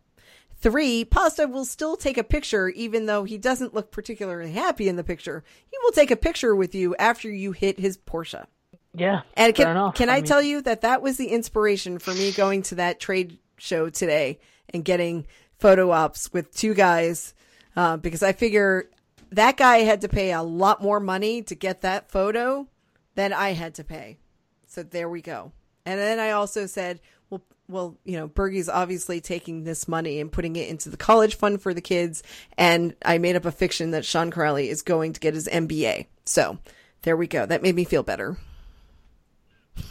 [0.56, 4.96] Three, Pasta will still take a picture even though he doesn't look particularly happy in
[4.96, 5.42] the picture.
[5.70, 8.46] He will take a picture with you after you hit his Porsche.
[8.94, 9.94] Yeah, And fair can, enough.
[9.94, 13.00] can I, mean, tell you that that was the inspiration for me going to that
[13.00, 14.38] trade show today
[14.72, 15.26] and getting
[15.58, 17.34] photo ops with two guys
[17.74, 18.88] uh, because I figure
[19.32, 22.68] that guy had to pay a lot more money to get that photo
[23.14, 24.18] than I had to pay.
[24.66, 25.52] So there we go.
[25.84, 30.30] And then I also said, well, well, you know, Bergie's obviously taking this money and
[30.30, 32.22] putting it into the college fund for the kids.
[32.56, 36.06] And I made up a fiction that Sean Kuraly is going to get his MBA.
[36.24, 36.58] So
[37.02, 37.46] there we go.
[37.46, 38.36] That made me feel better.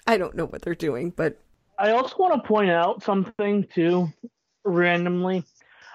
[0.07, 1.39] I don't know what they're doing, but
[1.83, 4.09] I also want to point out something too,
[4.65, 5.43] randomly.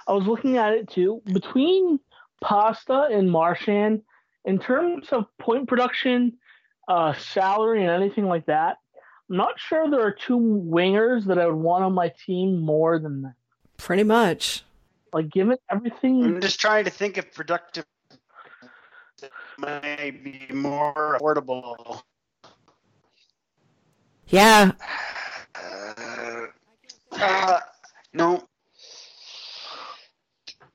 [0.05, 1.21] I was looking at it too.
[1.31, 2.01] Between
[2.41, 4.01] Pasta and Marchand,
[4.43, 6.33] in terms of point production,
[6.89, 8.79] uh, salary, and anything like that,
[9.29, 12.99] I'm not sure there are two wingers that I would want on my team more
[12.99, 13.35] than that.
[13.77, 14.65] pretty much.
[15.13, 17.85] Like, given everything, I'm just trying to think if productive
[19.57, 22.01] may be more affordable.
[24.27, 24.73] Yeah.
[25.63, 26.45] Uh,
[27.11, 27.59] uh,
[28.13, 28.43] no.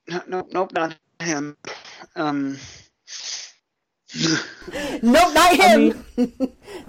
[0.09, 1.57] No, no, nope, not him.
[2.16, 2.59] Um,
[5.03, 6.05] Nope, not him.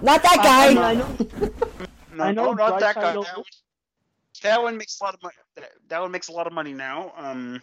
[0.02, 0.92] not that I, I guy.
[0.92, 1.18] I know,
[2.16, 3.14] no, I know no, not that guy.
[3.14, 3.44] That one,
[4.42, 5.36] that one makes a lot of money.
[5.88, 7.14] That one makes a lot of money now.
[7.16, 7.62] Um,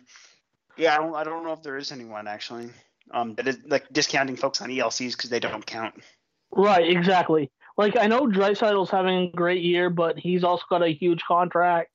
[0.77, 2.71] yeah, I don't, I don't know if there is anyone actually.
[3.11, 5.95] Um, that is like discounting folks on ELCs because they don't count.
[6.53, 7.51] right, exactly.
[7.81, 11.91] Like, I know Draisaitl's having a great year, but he's also got a huge contract.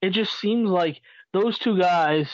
[0.00, 1.02] It just seems like
[1.34, 2.30] those two guys,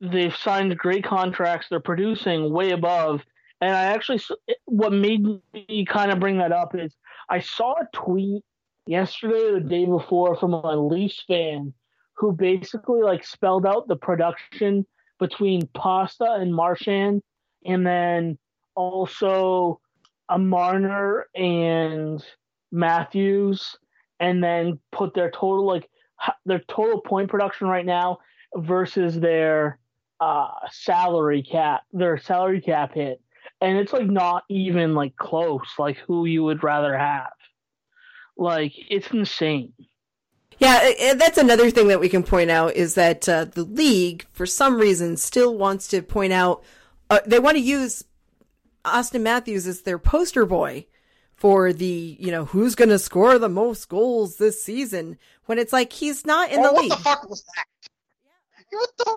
[0.00, 1.68] they've signed great contracts.
[1.70, 3.22] They're producing way above.
[3.60, 4.20] And I actually,
[4.64, 5.24] what made
[5.54, 6.96] me kind of bring that up is
[7.30, 8.42] I saw a tweet
[8.88, 11.74] yesterday or the day before from a Leafs fan
[12.14, 14.84] who basically like spelled out the production
[15.20, 17.22] between Pasta and Marchand,
[17.64, 18.36] and then
[18.74, 19.80] also
[20.28, 22.22] a Marner and
[22.72, 23.76] Matthews,
[24.20, 25.88] and then put their total like
[26.44, 28.18] their total point production right now
[28.54, 29.78] versus their
[30.20, 33.20] uh salary cap, their salary cap hit,
[33.60, 35.66] and it's like not even like close.
[35.78, 37.32] Like who you would rather have.
[38.36, 39.72] Like it's insane.
[40.58, 44.46] Yeah, that's another thing that we can point out is that uh, the league, for
[44.46, 46.64] some reason, still wants to point out
[47.10, 48.04] uh, they want to use
[48.86, 50.86] Auston Matthews is their poster boy
[51.34, 55.72] for the you know who's going to score the most goals this season when it's
[55.72, 56.90] like he's not in oh, the what league.
[56.92, 57.66] the fuck was that?
[58.70, 59.16] What the?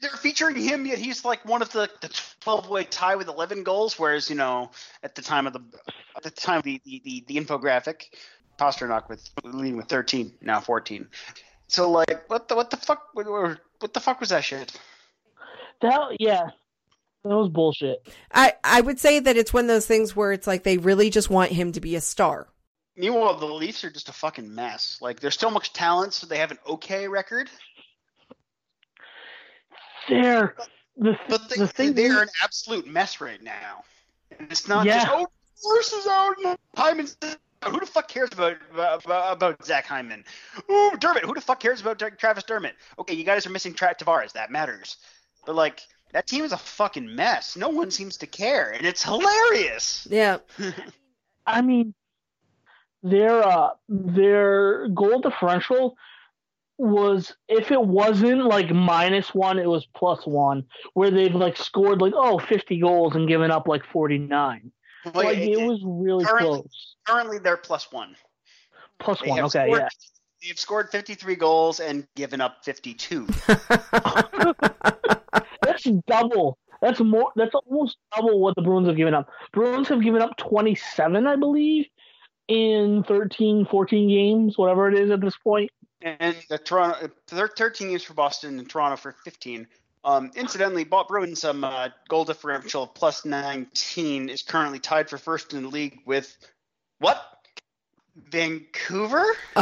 [0.00, 2.10] They're featuring him, yet he's like one of the the
[2.40, 3.98] twelve way tie with eleven goals.
[3.98, 4.70] Whereas you know
[5.02, 5.60] at the time of the
[6.16, 8.04] at the time of the the, the, the infographic,
[8.58, 11.06] Pastrnak with leading with 13, now 14.
[11.66, 13.08] So like, what the what the fuck?
[13.14, 13.26] What,
[13.80, 14.78] what the fuck was that shit?
[15.80, 16.50] That yeah,
[17.24, 18.06] that was bullshit.
[18.32, 21.10] I I would say that it's one of those things where it's like they really
[21.10, 22.48] just want him to be a star.
[22.96, 24.98] Meanwhile, the Leafs are just a fucking mess.
[25.00, 27.50] Like, there's still much talent, so they have an okay record.
[30.08, 30.54] They're
[30.96, 33.82] the, But they, the thing they is- are an absolute mess right now.
[34.38, 35.04] And it's not Yeah.
[35.04, 35.26] just oh,
[35.62, 37.36] Bruce is out, and Hyman's out.
[37.72, 40.22] Who the fuck cares about about, about Zach Hyman?
[40.70, 41.24] Ooh, Dermott.
[41.24, 42.74] Who the fuck cares about Travis Dermott?
[42.98, 44.32] Okay, you guys are missing Tra- Tavares.
[44.32, 44.98] That matters.
[45.46, 45.80] But like,
[46.14, 47.56] that team is a fucking mess.
[47.56, 50.06] No one seems to care, and it's hilarious.
[50.10, 50.38] Yeah.
[51.46, 51.92] I mean,
[53.02, 55.96] their uh, their goal differential
[56.78, 62.00] was if it wasn't like minus one, it was plus one, where they've like scored
[62.00, 64.72] like oh 50 goals and given up like 49.
[65.04, 66.96] Like, Like it was really currently- close.
[67.06, 68.16] currently they're plus one.
[69.00, 69.88] Plus They one, okay, scored, yeah.
[70.42, 73.26] They've scored 53 goals and given up 52.
[75.64, 76.58] That's double.
[76.80, 77.32] That's more.
[77.36, 79.28] That's almost double what the Bruins have given up.
[79.52, 81.86] Bruins have given up 27, I believe,
[82.48, 85.70] in 13, 14 games, whatever it is at this point.
[86.02, 89.66] and the Toronto, 13 games for Boston and Toronto for 15.
[90.04, 95.16] Um, incidentally, Bob Bruins um, uh, goal differential of plus 19 is currently tied for
[95.16, 96.36] first in the league with
[96.98, 97.22] what?
[98.16, 99.24] Vancouver?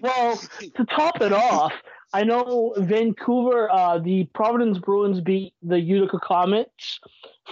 [0.00, 0.36] Well,
[0.76, 1.72] to top it off,
[2.12, 7.00] I know Vancouver, uh, the Providence Bruins beat the Utica Comets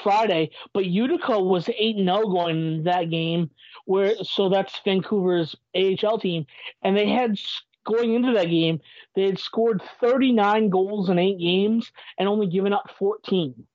[0.02, 3.50] Friday, but Utica was 8 0 going into that game,
[3.84, 6.46] where so that's Vancouver's AHL team.
[6.82, 7.38] And they had,
[7.84, 8.80] going into that game,
[9.14, 13.66] they had scored 39 goals in eight games and only given up 14.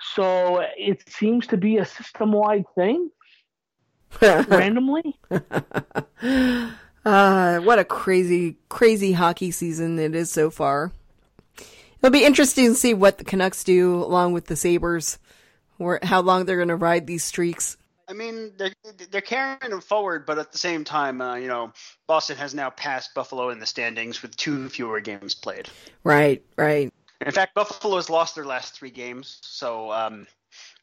[0.00, 3.10] So it seems to be a system wide thing
[4.22, 5.18] randomly.
[7.04, 10.92] uh, what a crazy, crazy hockey season it is so far.
[11.98, 15.18] It'll be interesting to see what the Canucks do along with the Sabres,
[15.78, 17.78] or how long they're going to ride these streaks.
[18.06, 18.72] I mean, they're,
[19.10, 21.72] they're carrying them forward, but at the same time, uh, you know,
[22.06, 25.68] Boston has now passed Buffalo in the standings with two fewer games played.
[26.02, 26.92] Right, right.
[27.20, 30.26] In fact, Buffalo has lost their last three games, so um,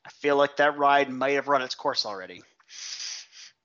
[0.05, 2.41] I feel like that ride might have run its course already.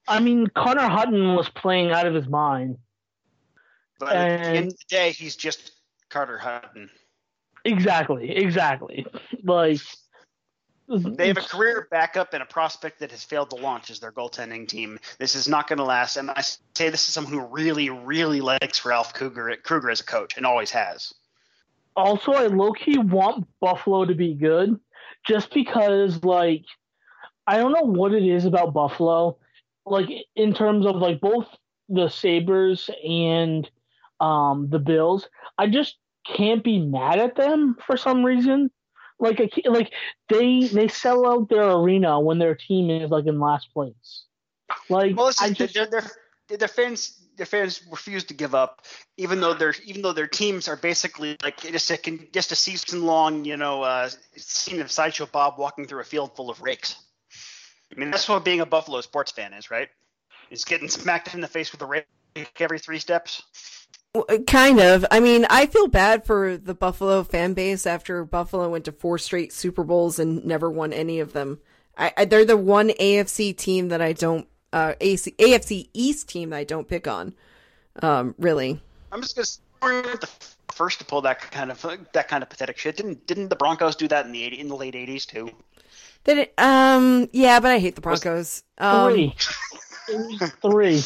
[0.07, 2.77] I mean, Connor Hutton was playing out of his mind.
[3.99, 5.71] But at the end And- of the day, he's just
[6.09, 6.89] Carter Hutton.
[7.65, 9.05] Exactly, exactly.
[9.43, 9.81] Like
[10.87, 14.11] They have a career backup and a prospect that has failed to launch as their
[14.13, 14.99] goaltending team.
[15.19, 16.15] This is not going to last.
[16.15, 20.05] And I say this is someone who really, really likes Ralph Krueger, Krueger as a
[20.05, 21.13] coach and always has.
[21.97, 24.79] Also I low key want Buffalo to be good,
[25.27, 26.63] just because like
[27.47, 29.37] I don't know what it is about Buffalo,
[29.85, 31.47] like in terms of like both
[31.89, 33.69] the Sabres and
[34.19, 35.27] um the Bills.
[35.57, 38.69] I just can't be mad at them for some reason.
[39.19, 39.91] Like I can't- like
[40.29, 44.25] they they sell out their arena when their team is like in last place.
[44.89, 46.03] Like Well, I just, just their,
[46.47, 48.81] their, their fans their fans refuse to give up,
[49.17, 51.97] even though their even though their teams are basically like just a
[52.33, 56.35] just a season long, you know, uh, scene of sideshow Bob walking through a field
[56.35, 56.95] full of rakes.
[57.95, 59.89] I mean, that's what being a Buffalo sports fan is, right?
[60.49, 62.05] Is getting smacked in the face with a rake
[62.59, 63.43] every three steps.
[64.47, 65.05] Kind of.
[65.11, 69.17] I mean, I feel bad for the Buffalo fan base after Buffalo went to four
[69.17, 71.59] straight Super Bowls and never won any of them.
[71.97, 74.47] I, I, they're the one AFC team that I don't,
[74.77, 77.33] uh, AC, AFC East team that I don't pick on.
[78.01, 78.79] Um, really.
[79.11, 80.29] I'm just gonna say the
[80.73, 82.97] first to pull that kind of that kind of pathetic shit.
[82.97, 85.49] Didn't didn't the Broncos do that in the 80, in the late '80s too?
[86.23, 86.53] Did it?
[86.57, 88.63] Um, yeah, but I hate the Broncos.
[88.77, 89.35] Um, three.
[90.61, 91.01] Three.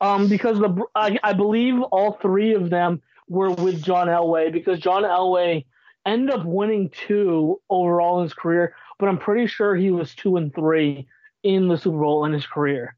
[0.00, 4.78] Um, because the I, I believe all three of them were with John Elway because
[4.78, 5.64] John Elway
[6.04, 10.36] ended up winning two overall in his career, but I'm pretty sure he was two
[10.36, 11.06] and three
[11.42, 12.96] in the Super Bowl in his career.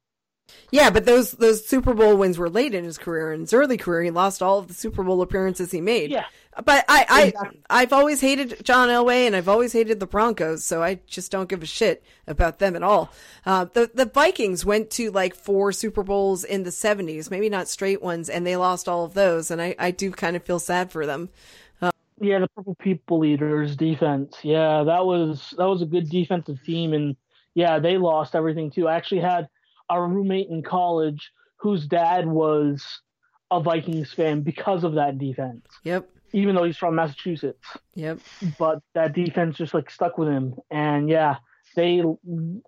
[0.70, 3.32] Yeah, but those those Super Bowl wins were late in his career.
[3.32, 6.10] In his early career, he lost all of the Super Bowl appearances he made.
[6.10, 6.24] Yeah.
[6.64, 7.60] But I, I Exactly.
[7.70, 11.48] I've always hated John Elway and I've always hated the Broncos, so I just don't
[11.48, 13.10] give a shit about them at all.
[13.46, 17.68] Uh, the the Vikings went to like four Super Bowls in the seventies, maybe not
[17.68, 20.58] straight ones, and they lost all of those, and I, I do kind of feel
[20.58, 21.30] sad for them.
[22.20, 24.36] Yeah, the Purple People Eaters defense.
[24.42, 27.16] Yeah, that was that was a good defensive team, and
[27.54, 28.88] yeah, they lost everything too.
[28.88, 29.48] I actually had
[29.90, 32.84] a roommate in college whose dad was
[33.50, 37.66] a Vikings fan because of that defense, Yep, even though he's from Massachusetts.
[37.94, 38.18] yep.
[38.58, 41.36] But that defense just like stuck with him, and yeah,
[41.76, 42.02] they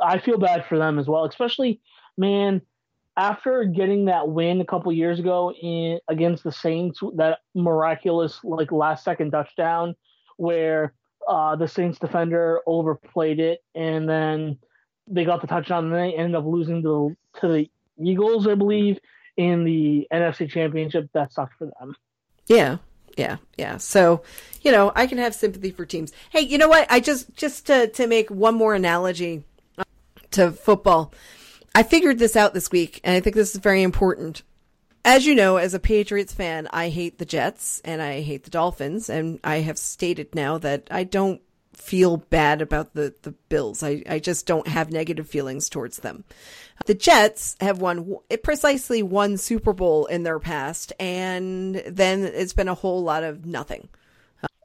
[0.01, 1.81] I feel bad for them as well, especially
[2.17, 2.61] man
[3.17, 8.73] after getting that win a couple years ago in against the Saints, that miraculous like
[8.73, 9.95] last second touchdown
[10.37, 10.95] where
[11.29, 14.59] uh, the Saints defender overplayed it and then
[15.07, 17.71] they got the touchdown and they ended up losing to to the
[18.03, 18.99] Eagles, I believe,
[19.37, 21.09] in the NFC Championship.
[21.13, 21.97] That sucked for them.
[22.47, 22.79] Yeah,
[23.17, 23.77] yeah, yeah.
[23.79, 24.23] So,
[24.63, 26.13] you know, I can have sympathy for teams.
[26.31, 26.87] Hey, you know what?
[26.91, 29.45] I just just to to make one more analogy
[29.79, 29.85] uh,
[30.33, 31.13] to football.
[31.75, 34.43] I figured this out this week, and I think this is very important.
[35.05, 38.51] As you know, as a Patriots fan, I hate the Jets and I hate the
[38.51, 41.43] Dolphins, and I have stated now that I don't
[41.75, 43.83] feel bad about the, the Bills.
[43.83, 46.25] I, I just don't have negative feelings towards them.
[46.87, 52.69] The Jets have won precisely one Super Bowl in their past, and then it's been
[52.69, 53.89] a whole lot of nothing.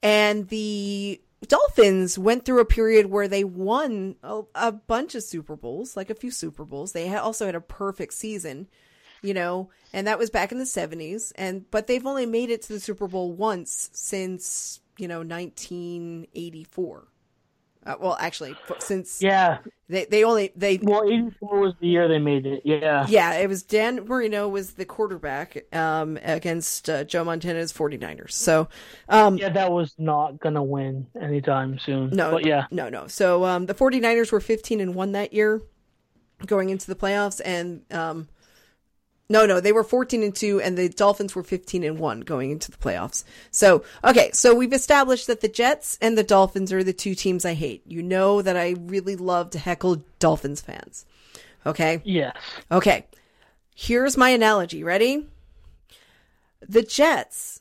[0.02, 5.56] And the Dolphins went through a period where they won a, a bunch of Super
[5.56, 6.92] Bowls, like a few Super Bowls.
[6.92, 8.68] They also had a perfect season,
[9.22, 11.32] you know, and that was back in the 70s.
[11.36, 17.08] And but they've only made it to the Super Bowl once since you know 1984.
[17.86, 22.20] Uh, well, actually, since yeah, they they only they well, 84 was the year they
[22.20, 22.62] made it.
[22.66, 28.34] Yeah, yeah, it was Dan Marino was the quarterback um, against uh, Joe Montana's 49ers.
[28.34, 28.68] So
[29.08, 32.10] um, yeah, that was not gonna win anytime soon.
[32.10, 33.08] No, but yeah, no, no.
[33.08, 35.62] So um, the 49ers were 15 and one that year,
[36.46, 38.28] going into the playoffs, and um,
[39.30, 42.52] no, no, they were 14 and 2 and the Dolphins were 15 and 1 going
[42.52, 43.24] into the playoffs.
[43.52, 47.46] So, okay, so we've established that the Jets and the Dolphins are the two teams
[47.46, 47.84] I hate.
[47.86, 51.06] You know that I really love to heckle Dolphins fans.
[51.66, 52.02] Okay?
[52.04, 52.36] Yes.
[52.72, 53.06] Okay.
[53.76, 54.84] Here's my analogy.
[54.84, 55.28] Ready?
[56.68, 57.60] The Jets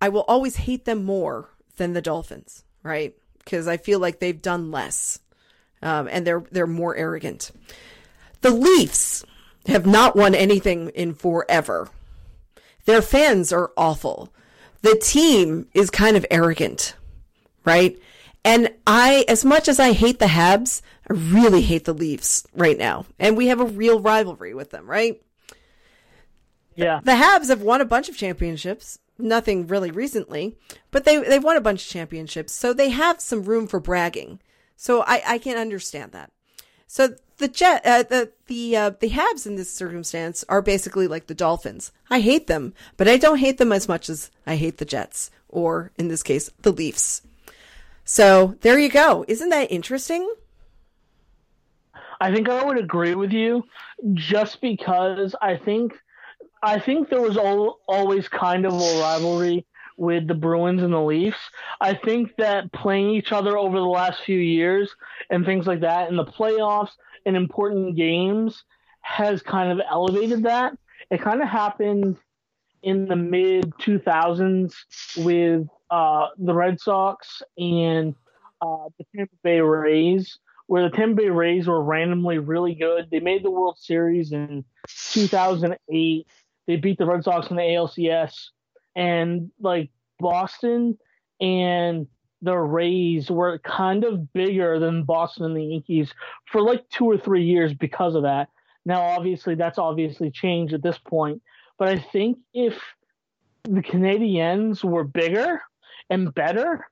[0.00, 3.14] I will always hate them more than the Dolphins, right?
[3.38, 5.18] Because I feel like they've done less.
[5.82, 7.50] Um, and they're they're more arrogant.
[8.40, 9.24] The Leafs
[9.68, 11.88] have not won anything in forever.
[12.84, 14.32] Their fans are awful.
[14.82, 16.94] The team is kind of arrogant,
[17.64, 17.98] right?
[18.44, 22.78] And I, as much as I hate the Habs, I really hate the Leafs right
[22.78, 23.06] now.
[23.18, 25.20] And we have a real rivalry with them, right?
[26.76, 27.00] Yeah.
[27.02, 29.00] The Habs have won a bunch of championships.
[29.18, 30.58] Nothing really recently,
[30.90, 34.40] but they they've won a bunch of championships, so they have some room for bragging.
[34.76, 36.30] So I I can understand that.
[36.86, 41.26] So the jet, uh, the the uh, the Habs in this circumstance are basically like
[41.26, 41.92] the Dolphins.
[42.10, 45.30] I hate them, but I don't hate them as much as I hate the Jets,
[45.48, 47.22] or in this case, the Leafs.
[48.04, 49.24] So there you go.
[49.28, 50.32] Isn't that interesting?
[52.20, 53.64] I think I would agree with you,
[54.14, 55.92] just because I think
[56.62, 59.66] I think there was al- always kind of a rivalry
[59.98, 61.38] with the Bruins and the Leafs.
[61.80, 64.94] I think that playing each other over the last few years
[65.30, 66.90] and things like that in the playoffs
[67.26, 68.64] and important games
[69.02, 70.72] has kind of elevated that.
[71.10, 72.16] It kind of happened
[72.82, 74.72] in the mid 2000s
[75.18, 78.14] with uh, the Red Sox and
[78.62, 83.08] uh, the Tampa Bay Rays, where the Tampa Bay Rays were randomly really good.
[83.10, 86.26] They made the World Series in 2008.
[86.66, 88.50] They beat the Red Sox in the ALCS,
[88.94, 90.98] and like Boston
[91.40, 92.06] and
[92.42, 96.12] the Rays were kind of bigger than Boston and the Yankees
[96.46, 98.48] for like two or three years because of that.
[98.84, 101.42] Now, obviously, that's obviously changed at this point.
[101.78, 102.80] But I think if
[103.64, 105.60] the Canadiens were bigger
[106.08, 106.86] and better,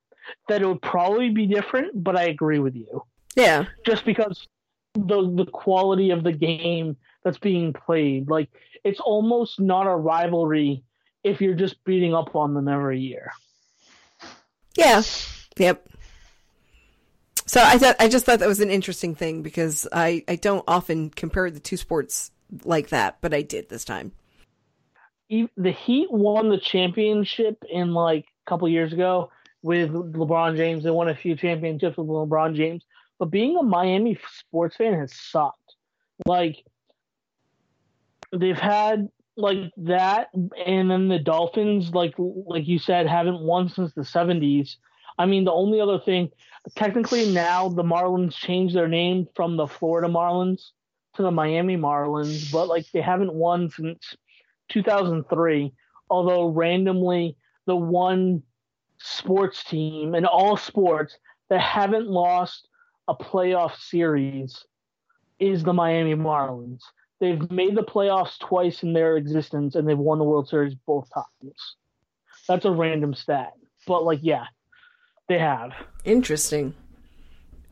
[0.49, 2.03] that it would probably be different.
[2.03, 3.05] But I agree with you.
[3.37, 3.67] Yeah.
[3.87, 4.47] Just because
[4.95, 8.49] the the quality of the game that's being played, like
[8.85, 10.83] it's almost not a rivalry
[11.23, 13.33] if you're just beating up on them every year.
[14.77, 15.03] Yeah.
[15.57, 15.89] Yep.
[17.47, 20.65] So I thought I just thought that was an interesting thing because I I don't
[20.67, 22.31] often compare the two sports
[22.65, 24.13] like that, but I did this time.
[25.29, 29.31] The Heat won the championship in like a couple years ago
[29.63, 30.85] with LeBron James.
[30.85, 32.85] They won a few championships with LeBron James,
[33.19, 35.75] but being a Miami sports fan has sucked.
[36.27, 36.65] Like
[38.33, 43.93] they've had like that, and then the Dolphins, like like you said, haven't won since
[43.93, 44.77] the '70s.
[45.19, 46.31] I mean, the only other thing,
[46.75, 50.71] technically now the Marlins changed their name from the Florida Marlins
[51.15, 54.17] to the Miami Marlins, but like they haven't won since
[54.71, 55.73] 2003.
[56.11, 57.37] Although randomly,
[57.67, 58.43] the one
[58.99, 61.17] sports team in all sports
[61.49, 62.69] that haven't lost
[63.09, 64.65] a playoff series
[65.39, 66.83] is the Miami Marlins.
[67.21, 71.09] They've made the playoffs twice in their existence and they've won the World Series both
[71.13, 71.77] times.
[72.49, 73.53] That's a random stat.
[73.87, 74.45] But like yeah,
[75.29, 75.73] they have.
[76.05, 76.75] Interesting.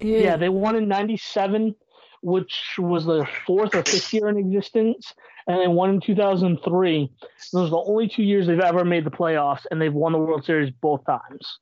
[0.01, 1.75] Yeah, they won in '97,
[2.23, 5.15] which was the fourth or fifth year in existence,
[5.47, 7.11] and they won in 2003.
[7.53, 10.19] Those are the only two years they've ever made the playoffs, and they've won the
[10.19, 11.59] World Series both times.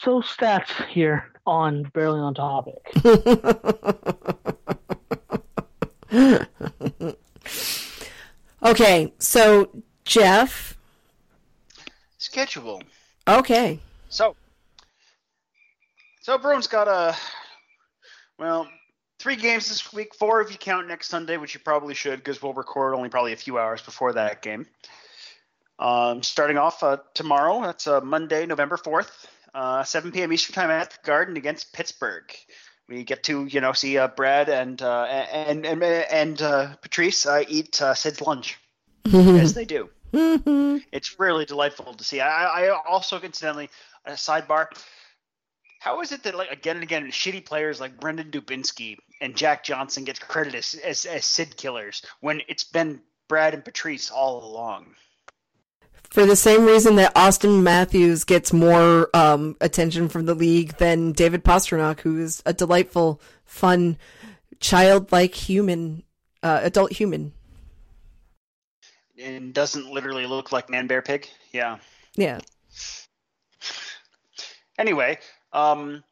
[0.00, 2.78] So stats here on barely on topic.
[8.62, 9.70] okay, so
[10.04, 10.76] Jeff.
[12.18, 12.82] Schedule.
[13.26, 13.80] Okay.
[14.08, 14.36] So,
[16.28, 17.16] so Bruins got a
[18.38, 18.68] well
[19.18, 20.14] three games this week.
[20.14, 23.32] Four if you count next Sunday, which you probably should because we'll record only probably
[23.32, 24.66] a few hours before that game.
[25.78, 30.30] Um, starting off uh, tomorrow, that's uh, Monday, November fourth, uh, 7 p.m.
[30.30, 32.30] Eastern time at the Garden against Pittsburgh.
[32.90, 37.24] We get to you know see uh, Brad and uh, and and and uh, Patrice
[37.24, 38.58] uh, eat uh, Sid's lunch
[39.14, 39.88] as they do.
[40.90, 42.20] It's really delightful to see.
[42.20, 43.68] I, I also incidentally
[44.06, 44.68] a sidebar.
[45.78, 49.64] How is it that like again and again shitty players like Brandon Dubinsky and Jack
[49.64, 54.44] Johnson get credited as, as, as Sid killers when it's been Brad and Patrice all
[54.44, 54.94] along?
[56.10, 61.12] For the same reason that Auston Matthews gets more um, attention from the league than
[61.12, 63.98] David Pastrnak, who is a delightful, fun,
[64.58, 66.02] childlike human,
[66.42, 67.34] uh, adult human.
[69.20, 71.28] And doesn't literally look like Man Bear Pig.
[71.52, 71.76] Yeah.
[72.16, 72.40] Yeah.
[74.78, 75.18] Anyway,
[75.52, 76.02] um,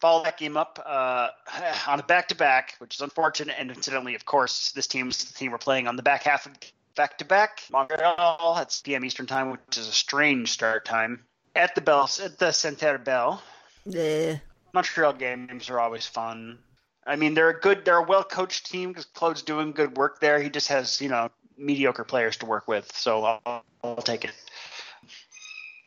[0.00, 1.28] follow that game up uh,
[1.88, 3.56] on a back-to-back, which is unfortunate.
[3.58, 6.52] And incidentally, of course, this team's the team we're playing on the back half of
[6.96, 7.62] back-to-back.
[7.70, 11.24] Montreal, that's PM Eastern time, which is a strange start time.
[11.54, 13.42] At the Bell, at the Centre Bell.
[13.84, 14.38] Yeah.
[14.72, 16.58] Montreal games are always fun.
[17.06, 20.40] I mean, they're a good, they're a well-coached team because Claude's doing good work there.
[20.40, 24.32] He just has, you know, mediocre players to work with, so I'll, I'll take it.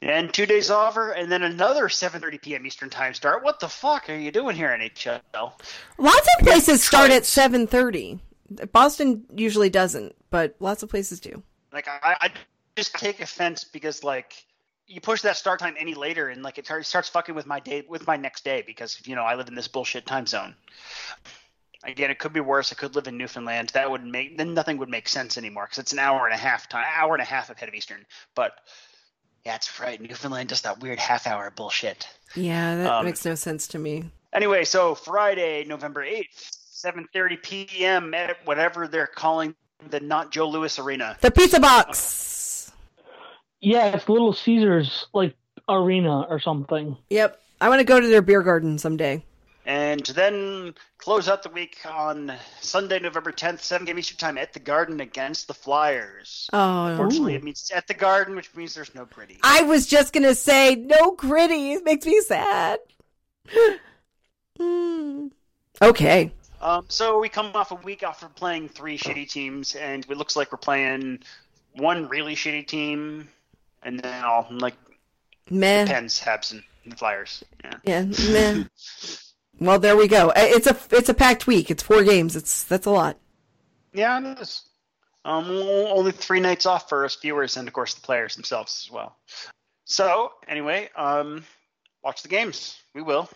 [0.03, 2.65] And two days over, and then another 7:30 p.m.
[2.65, 3.41] Eastern time start.
[3.41, 5.21] What the fuck are you doing here, NHL?
[5.97, 8.19] Lots of places start at seven thirty.
[8.73, 11.41] Boston usually doesn't, but lots of places do.
[11.71, 12.29] Like I, I
[12.75, 14.45] just take offense because like
[14.87, 17.85] you push that start time any later, and like it starts fucking with my day,
[17.87, 20.53] with my next day because you know I live in this bullshit time zone.
[21.85, 22.73] Again, it could be worse.
[22.73, 23.69] I could live in Newfoundland.
[23.69, 26.37] That would make then nothing would make sense anymore because it's an hour and a
[26.37, 28.05] half time, hour and a half ahead of Eastern.
[28.35, 28.51] But
[29.45, 29.99] yeah, that's right.
[30.01, 32.07] Newfoundland does that weird half hour bullshit.
[32.35, 34.05] Yeah, that um, makes no sense to me.
[34.33, 38.13] Anyway, so Friday, November 8th, 7:30 p.m.
[38.13, 39.55] at whatever they're calling
[39.89, 41.17] the not Joe Louis Arena.
[41.21, 42.71] The Pizza Box.
[43.59, 45.35] Yeah, it's Little Caesars like
[45.69, 46.97] arena or something.
[47.09, 47.39] Yep.
[47.61, 49.23] I want to go to their beer garden someday.
[49.65, 54.51] And then close out the week on Sunday, November 10th, 7 game Eastern time at
[54.51, 56.49] the Garden against the Flyers.
[56.51, 57.37] Oh, Unfortunately, ooh.
[57.37, 59.37] it means at the Garden, which means there's no gritty.
[59.41, 61.73] I was just going to say, no gritty.
[61.73, 62.79] It makes me sad.
[64.59, 65.31] mm.
[65.81, 66.31] Okay.
[66.61, 70.35] Um, so we come off a week after playing three shitty teams, and it looks
[70.35, 71.19] like we're playing
[71.75, 73.27] one really shitty team,
[73.81, 74.75] and then all like
[75.49, 75.85] meh.
[75.85, 77.43] Pens, Habs, and the Flyers.
[77.63, 77.73] Yeah.
[77.83, 78.05] Yeah.
[78.31, 78.63] Meh.
[79.63, 80.33] Well, there we go.
[80.35, 81.71] It's a it's a packed week.
[81.71, 82.35] It's four games.
[82.35, 83.17] It's that's a lot.
[83.93, 84.63] Yeah, it is.
[85.23, 88.91] Um, only three nights off for us viewers, and of course the players themselves as
[88.91, 89.15] well.
[89.85, 91.45] So anyway, um,
[92.03, 92.77] watch the games.
[92.93, 93.29] We will.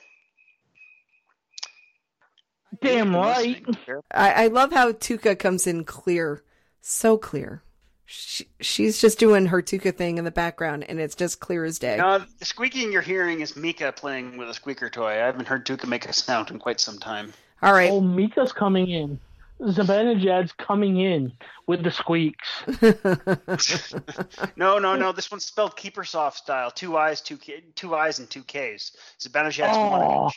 [2.81, 3.65] Damn right.
[4.11, 6.43] I, I love how Tuukka comes in clear,
[6.81, 7.63] so clear
[8.09, 11.77] she, she's just doing her Tuukka thing in the background, and it's just clear as
[11.77, 11.97] day.
[11.97, 15.11] No, the squeaking you're hearing is Mika playing with a squeaker toy.
[15.11, 17.33] I haven't heard Tuukka make a sound in quite some time.
[17.61, 17.91] All right.
[17.91, 19.19] Oh, Mika's coming in.
[19.59, 21.33] Zibanejad's coming in
[21.65, 22.47] with the squeaks.
[24.55, 25.11] no, no, no.
[25.11, 26.71] This one's spelled Keepersoft style.
[26.71, 28.95] Two eyes, two K, two eyes, and two Ks.
[29.19, 30.21] Zibanejad's oh.
[30.23, 30.31] one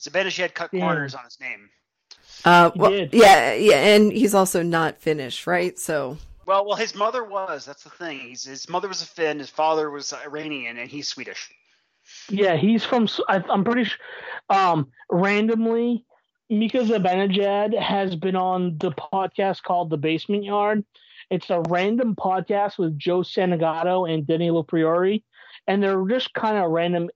[0.00, 1.68] Zibanejad cut corners on his name.
[2.46, 5.78] Uh, well, yeah, yeah, and he's also not Finnish, right?
[5.78, 6.16] So
[6.46, 7.64] well, well, his mother was.
[7.64, 8.18] That's the thing.
[8.18, 9.38] He's, his mother was a Finn.
[9.38, 11.50] His father was Iranian, and he's Swedish.
[12.28, 13.08] Yeah, he's from.
[13.28, 13.98] I, am pretty sure.
[14.50, 16.04] Um, randomly,
[16.50, 20.84] Mika Zibanejad has been on the podcast called The Basement Yard.
[21.30, 25.24] It's a random podcast with Joe Santagato and Denny Priori,
[25.66, 27.08] and they're just kind of random,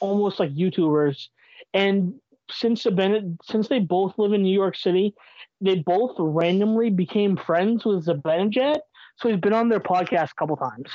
[0.00, 1.28] almost like YouTubers.
[1.72, 2.20] And
[2.50, 5.14] since the since they both live in New York City,
[5.60, 8.78] they both randomly became friends with Zibanejad,
[9.16, 10.90] so he's been on their podcast a couple times,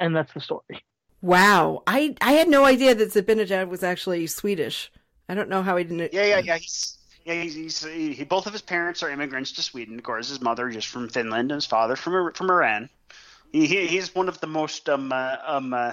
[0.00, 0.84] and that's the story.
[1.20, 4.90] Wow, I I had no idea that Zibanejad was actually Swedish.
[5.28, 6.12] I don't know how he didn't.
[6.12, 6.56] Yeah, yeah, yeah.
[6.58, 9.98] He's yeah, he's, he's he, he, both of his parents are immigrants to Sweden.
[9.98, 12.88] Of course, his mother just from Finland and his father from from Iran.
[13.52, 15.92] He, he he's one of the most um uh, um uh,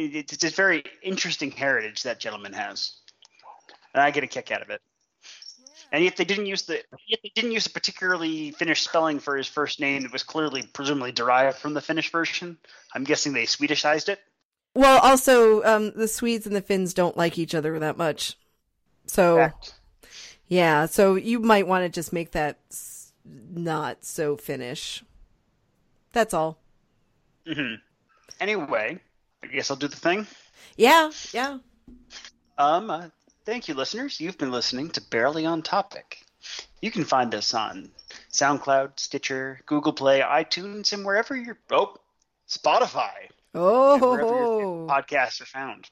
[0.00, 2.92] it, it's a very interesting heritage that gentleman has.
[3.94, 4.80] and I get a kick out of it.
[5.92, 9.36] And yet they didn't use the yet they didn't use a particularly Finnish spelling for
[9.36, 12.58] his first name that was clearly presumably derived from the Finnish version.
[12.94, 14.20] I'm guessing they Swedishized it.
[14.74, 18.36] Well, also, um, the Swedes and the Finns don't like each other that much.
[19.06, 19.74] So, Fact.
[20.48, 22.58] yeah, so you might want to just make that
[23.24, 25.04] not so Finnish.
[26.12, 26.58] That's all.
[27.46, 27.74] hmm
[28.40, 29.00] Anyway,
[29.42, 30.26] I guess I'll do the thing.
[30.76, 31.58] Yeah, yeah.
[32.58, 33.08] Um, uh,
[33.44, 34.20] thank you, listeners.
[34.20, 36.22] You've been listening to Barely on Topic.
[36.80, 37.90] You can find us on
[38.32, 41.58] SoundCloud, Stitcher, Google Play, iTunes, and wherever you're.
[41.70, 41.96] Oh,
[42.48, 43.12] Spotify.
[43.54, 43.62] your
[44.22, 45.88] Oh, podcasts are found.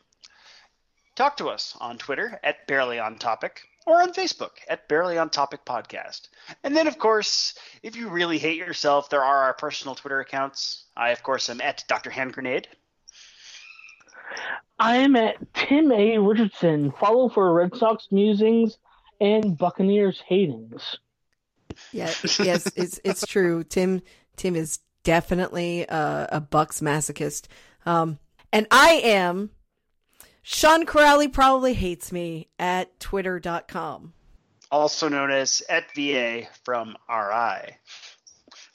[1.16, 5.31] Talk to us on Twitter at Barely on Topic or on Facebook at Barely on
[5.31, 6.29] Topic Podcast.
[6.62, 10.85] And then, of course, if you really hate yourself, there are our personal Twitter accounts.
[10.97, 12.11] I, of course, am at Dr.
[12.11, 12.69] Hand Grenade.
[14.78, 16.18] I am at Tim A.
[16.18, 16.92] Richardson.
[16.92, 18.78] Follow for Red Sox musings
[19.20, 20.98] and Buccaneers hatings.
[21.92, 23.64] yeah, yes, it's it's true.
[23.64, 24.02] Tim
[24.36, 27.46] Tim is definitely a, a Bucs masochist.
[27.86, 28.18] Um,
[28.52, 29.50] and I am
[30.42, 34.12] Sean Kuraly probably hates me at twitter.com.
[34.70, 37.76] also known as at VA from RI.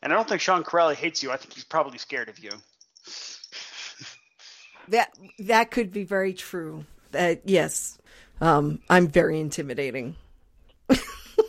[0.01, 1.31] And I don't think Sean Kuraly hates you.
[1.31, 2.51] I think he's probably scared of you.
[4.89, 6.85] That that could be very true.
[7.11, 7.97] That yes.
[8.41, 10.15] Um, I'm very intimidating.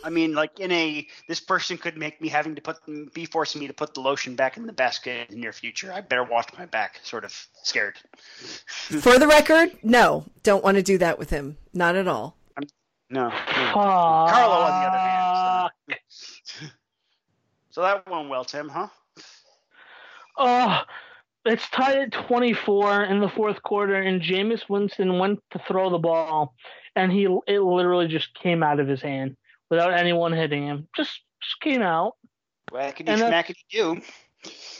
[0.03, 2.77] I mean, like in a this person could make me having to put
[3.13, 5.91] be forcing me to put the lotion back in the basket in the near future.
[5.91, 6.99] I better wash my back.
[7.03, 7.33] Sort of
[7.63, 7.97] scared.
[9.01, 11.57] For the record, no, don't want to do that with him.
[11.73, 12.37] Not at all.
[13.09, 13.23] No.
[13.23, 13.29] no.
[13.29, 15.71] Carlo, Carlo, on the other hand.
[16.07, 16.65] So.
[17.71, 18.87] so that went well, Tim, huh?
[20.37, 20.81] Oh,
[21.45, 25.97] it's tied at 24 in the fourth quarter, and Jameis Winston went to throw the
[25.99, 26.53] ball,
[26.95, 29.35] and he it literally just came out of his hand
[29.69, 30.87] without anyone hitting him.
[30.95, 32.13] Just, just came out,
[32.71, 34.01] Whackity And that's- schmackity do.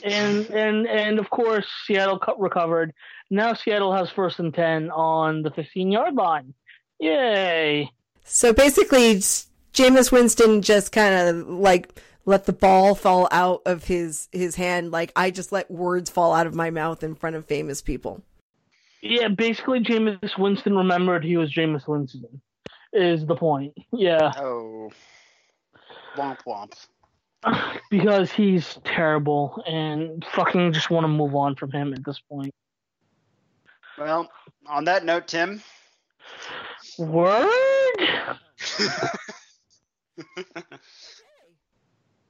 [0.03, 2.93] and and and of course Seattle cut recovered.
[3.31, 6.53] Now Seattle has first and 10 on the 15 yard line.
[6.99, 7.89] Yay!
[8.23, 13.85] So basically, s- Jameis Winston just kind of like let the ball fall out of
[13.85, 14.91] his his hand.
[14.91, 18.21] Like I just let words fall out of my mouth in front of famous people.
[19.01, 22.41] Yeah, basically Jameis Winston remembered he was Jameis Winston.
[22.93, 23.73] Is the point?
[23.91, 24.31] Yeah.
[24.37, 24.89] Oh.
[26.17, 26.73] Womp womp.
[27.91, 32.53] because he's terrible and fucking just want to move on from him at this point.
[33.97, 34.29] Well,
[34.67, 35.61] on that note, Tim,
[36.97, 37.47] Word?